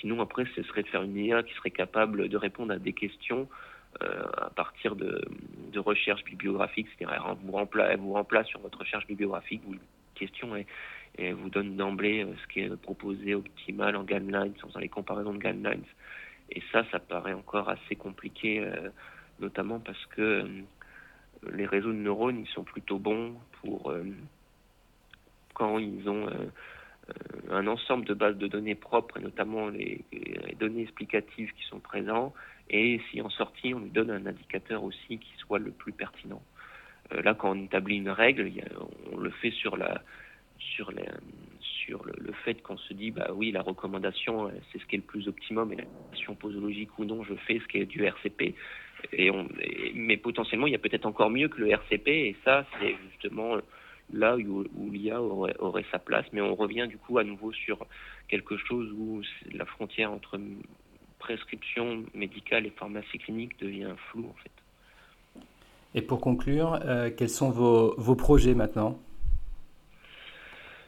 Sinon, 0.00 0.20
après, 0.20 0.46
ce 0.56 0.62
serait 0.64 0.82
de 0.82 0.88
faire 0.88 1.02
une 1.02 1.16
IA 1.16 1.42
qui 1.44 1.54
serait 1.54 1.70
capable 1.70 2.28
de 2.28 2.36
répondre 2.36 2.72
à 2.72 2.78
des 2.78 2.92
questions 2.92 3.48
à 4.00 4.50
partir 4.50 4.96
de, 4.96 5.20
recherches 5.76 6.24
bibliographiques, 6.24 6.88
c'est-à-dire 6.96 7.22
elle 7.26 7.36
vous 7.44 7.52
remplace, 7.52 7.98
vous 7.98 8.48
sur 8.48 8.60
votre 8.60 8.78
recherche 8.78 9.06
bibliographique 9.06 9.62
une 9.66 9.78
question 10.14 10.56
est 10.56 10.66
et 11.18 11.26
elle 11.26 11.34
vous 11.34 11.50
donne 11.50 11.76
d'emblée 11.76 12.24
euh, 12.24 12.34
ce 12.42 12.52
qui 12.52 12.60
est 12.60 12.76
proposé 12.76 13.34
optimal 13.34 13.96
en 13.96 14.04
guidelines, 14.04 14.54
sans 14.60 14.78
les 14.78 14.88
comparaisons 14.88 15.34
de 15.34 15.38
guidelines. 15.38 15.84
Et 16.50 16.62
ça, 16.72 16.84
ça 16.90 16.98
paraît 16.98 17.32
encore 17.32 17.68
assez 17.68 17.96
compliqué, 17.96 18.60
euh, 18.60 18.90
notamment 19.40 19.80
parce 19.80 20.04
que 20.06 20.22
euh, 20.22 20.44
les 21.52 21.66
réseaux 21.66 21.92
de 21.92 21.98
neurones, 21.98 22.40
ils 22.40 22.48
sont 22.48 22.64
plutôt 22.64 22.98
bons 22.98 23.34
pour 23.60 23.94
quand 25.54 25.78
ils 25.78 26.08
ont 26.08 26.28
un 27.50 27.66
ensemble 27.66 28.04
de 28.04 28.12
bases 28.12 28.36
de 28.36 28.46
données 28.46 28.74
propres, 28.74 29.18
et 29.18 29.22
notamment 29.22 29.68
les, 29.68 30.04
données 30.58 30.82
explicatives 30.82 31.50
qui 31.52 31.62
sont 31.64 31.80
présentes, 31.80 32.34
et 32.70 33.00
si 33.10 33.20
en 33.20 33.30
sortie, 33.30 33.74
on 33.74 33.80
lui 33.80 33.90
donne 33.90 34.10
un 34.10 34.24
indicateur 34.26 34.84
aussi 34.84 35.18
qui 35.18 35.32
soit 35.38 35.58
le 35.58 35.72
plus 35.72 35.92
pertinent. 35.92 36.42
là, 37.10 37.34
quand 37.34 37.50
on 37.50 37.64
établit 37.64 37.96
une 37.96 38.10
règle, 38.10 38.50
on 39.12 39.16
le 39.16 39.30
fait 39.30 39.50
sur 39.50 39.76
le, 39.76 39.84
fait 42.44 42.62
qu'on 42.62 42.76
se 42.78 42.94
dit, 42.94 43.10
bah 43.10 43.30
oui, 43.34 43.50
la 43.50 43.62
recommandation, 43.62 44.46
euh, 44.46 44.50
c'est 44.70 44.80
ce 44.80 44.86
qui 44.86 44.94
est 44.94 44.98
le 44.98 45.04
plus 45.04 45.26
optimum, 45.28 45.72
et 45.72 45.76
la 45.76 45.84
question 46.12 46.34
posologique 46.36 46.96
ou 46.98 47.04
non, 47.04 47.24
je 47.24 47.34
fais 47.34 47.58
ce 47.58 47.66
qui 47.66 47.78
est 47.78 47.86
du 47.86 48.04
RCP. 48.04 48.54
Et 49.12 49.30
mais 49.94 50.16
potentiellement, 50.16 50.66
il 50.66 50.72
y 50.72 50.76
a 50.76 50.78
peut-être 50.78 51.06
encore 51.06 51.30
mieux 51.30 51.48
que 51.48 51.60
le 51.60 51.70
RCP, 51.70 52.08
et 52.08 52.36
ça, 52.44 52.66
c'est 52.78 52.94
justement 53.10 53.56
là 54.12 54.36
où, 54.36 54.90
l'IA 54.90 55.20
aurait, 55.20 55.84
sa 55.90 55.98
place. 55.98 56.26
Mais 56.32 56.40
on 56.40 56.54
revient 56.54 56.86
du 56.88 56.98
coup 56.98 57.18
à 57.18 57.24
nouveau 57.24 57.52
sur 57.52 57.86
quelque 58.28 58.56
chose 58.56 58.92
où 58.96 59.22
la 59.52 59.64
frontière 59.64 60.12
entre 60.12 60.38
prescription 61.20 62.04
médicale 62.14 62.66
et 62.66 62.70
pharmacie 62.70 63.18
clinique 63.18 63.58
devient 63.60 63.94
floue, 64.10 64.26
en 64.28 64.42
fait. 64.42 64.50
Et 65.94 66.02
pour 66.02 66.20
conclure, 66.20 66.78
euh, 66.84 67.10
quels 67.16 67.30
sont 67.30 67.50
vos, 67.50 67.94
vos 67.98 68.16
projets 68.16 68.54
maintenant? 68.54 68.98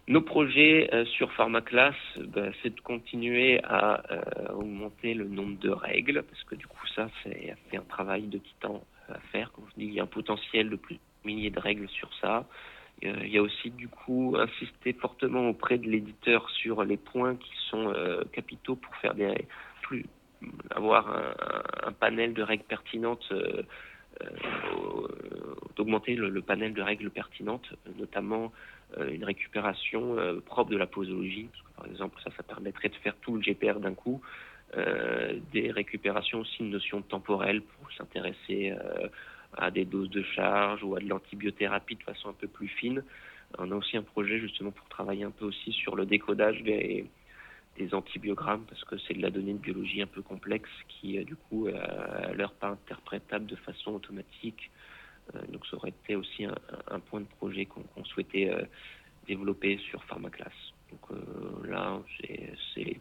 Nos 0.09 0.21
projets 0.21 0.93
euh, 0.93 1.05
sur 1.05 1.33
PharmaClass, 1.33 1.95
ben, 2.19 2.53
c'est 2.63 2.75
de 2.75 2.81
continuer 2.81 3.61
à 3.65 4.03
euh, 4.11 4.53
augmenter 4.55 5.15
le 5.15 5.29
nombre 5.29 5.59
de 5.59 5.71
règles, 5.71 6.23
parce 6.23 6.43
que 6.45 6.55
du 6.57 6.67
coup, 6.67 6.87
ça, 6.95 7.09
c'est 7.23 7.55
un 7.77 7.83
travail 7.83 8.23
de 8.23 8.39
titan 8.39 8.83
à 9.09 9.19
faire. 9.33 9.53
Comme 9.53 9.65
je 9.71 9.81
dis, 9.81 9.87
il 9.87 9.95
y 9.95 10.01
a 10.01 10.05
un 10.05 10.07
potentiel 10.07 10.71
de 10.71 10.77
plus 10.77 10.97
de 10.97 11.01
milliers 11.25 11.51
de 11.51 11.61
règles 11.61 11.89
sur 11.89 12.11
ça. 12.21 12.47
Euh, 13.05 13.15
il 13.25 13.31
y 13.31 13.39
a 13.39 13.43
aussi, 13.43 13.71
du 13.71 13.89
coup, 13.89 14.37
insister 14.39 14.93
fortement 14.93 15.49
auprès 15.49 15.79
de 15.79 15.89
l'éditeur 15.89 16.49
sur 16.51 16.85
les 16.85 16.97
points 16.97 17.37
qui 17.37 17.53
sont 17.71 17.93
capitaux 18.33 18.77
pour 18.77 18.95
faire 18.97 19.15
des 19.15 19.35
plus 19.83 20.07
avoir 20.71 21.09
un, 21.85 21.93
panel 21.93 22.35
de 22.35 22.43
règles 22.43 22.65
pertinentes 22.65 23.33
d'augmenter 25.77 26.15
le, 26.15 26.43
panel 26.43 26.75
de 26.75 26.83
règles 26.83 27.11
pertinentes, 27.11 27.73
notamment 27.99 28.53
euh, 28.99 29.11
une 29.11 29.25
récupération 29.25 30.19
euh, 30.19 30.41
propre 30.41 30.71
de 30.71 30.77
la 30.77 30.87
posologie. 30.87 31.49
par 31.77 31.87
exemple, 31.87 32.21
ça, 32.23 32.31
ça 32.37 32.43
permettrait 32.43 32.89
de 32.89 32.95
faire 32.97 33.17
tout 33.23 33.37
le 33.37 33.43
GPR 33.43 33.81
d'un 33.81 33.95
coup. 33.95 34.21
Euh, 34.77 35.39
des 35.53 35.71
récupérations 35.71 36.41
aussi 36.41 36.63
de 36.63 36.69
notions 36.69 37.03
temporelles 37.03 37.63
pour 37.63 37.93
s'intéresser 37.93 38.75
à 39.55 39.71
des 39.71 39.85
doses 39.85 40.09
de 40.09 40.23
charge 40.23 40.83
ou 40.83 40.97
à 40.97 41.01
de 41.01 41.09
l'antibiothérapie 41.09 41.97
de 41.97 42.03
façon 42.03 42.31
un 42.31 42.35
peu 42.35 42.49
plus 42.49 42.69
fine. 42.69 43.05
On 43.59 43.71
a 43.71 43.75
aussi 43.75 43.99
un 43.99 44.03
projet 44.03 44.39
justement 44.39 44.71
pour 44.71 44.89
travailler 44.89 45.25
un 45.25 45.31
peu 45.31 45.45
aussi 45.45 45.73
sur 45.73 45.95
le 45.95 46.07
décodage 46.07 46.63
des, 46.63 47.05
des 47.79 47.95
antibiogrammes 47.95 48.65
parce 48.69 48.85
que 48.85 48.97
c'est 48.99 49.15
de 49.15 49.23
la 49.23 49.31
donnée 49.31 49.55
de 49.55 49.59
biologie 49.59 50.03
un 50.03 50.07
peu 50.07 50.23
complexe 50.23 50.71
qui 50.89 51.23
du 51.25 51.37
coup 51.37 51.69
à 51.69 52.33
l'heure 52.33 52.53
pas 52.53 52.69
interprétable 52.69 53.47
de 53.47 53.57
façon 53.57 53.93
automatique 53.93 54.71
euh, 55.35 55.41
donc 55.49 55.67
ça 55.67 55.77
aurait 55.77 55.91
été 55.91 56.17
aussi 56.17 56.45
un, 56.45 57.01
point 57.01 57.21
de 57.21 57.27
projet 57.39 57.67
qu'on 57.67 58.05
souhaitait 58.05 58.51
euh, 58.51 58.63
développer 59.27 59.79
sur 59.91 60.03
PharmaClass. 60.05 60.53
Donc 60.91 61.01
euh, 61.11 61.67
là, 61.69 62.01
c'est 62.75 62.97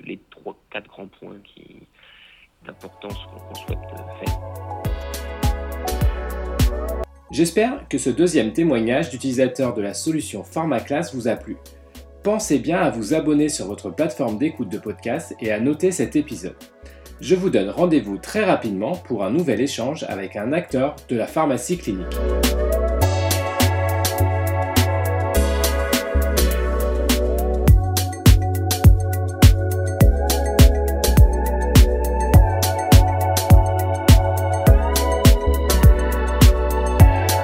les 0.00 0.18
trois, 0.30 0.58
quatre 0.70 0.88
grands 0.88 1.06
points 1.06 1.36
d'importance 2.64 3.18
qu'on 3.26 3.54
souhaite 3.54 3.78
faire. 4.20 4.40
J'espère 7.30 7.86
que 7.88 7.96
ce 7.96 8.10
deuxième 8.10 8.52
témoignage 8.52 9.10
d'utilisateur 9.10 9.72
de 9.72 9.82
la 9.82 9.94
solution 9.94 10.42
PharmaClass 10.42 11.14
vous 11.14 11.28
a 11.28 11.36
plu. 11.36 11.56
Pensez 12.22 12.58
bien 12.58 12.80
à 12.80 12.90
vous 12.90 13.14
abonner 13.14 13.48
sur 13.48 13.66
votre 13.66 13.88
plateforme 13.88 14.36
d'écoute 14.36 14.68
de 14.68 14.76
podcast 14.76 15.34
et 15.40 15.52
à 15.52 15.58
noter 15.58 15.90
cet 15.90 16.16
épisode. 16.16 16.56
Je 17.18 17.34
vous 17.34 17.48
donne 17.48 17.70
rendez-vous 17.70 18.18
très 18.18 18.44
rapidement 18.44 18.92
pour 18.92 19.24
un 19.24 19.30
nouvel 19.30 19.60
échange 19.60 20.04
avec 20.06 20.36
un 20.36 20.52
acteur 20.52 20.96
de 21.08 21.16
la 21.16 21.26
pharmacie 21.26 21.78
clinique. 21.78 22.18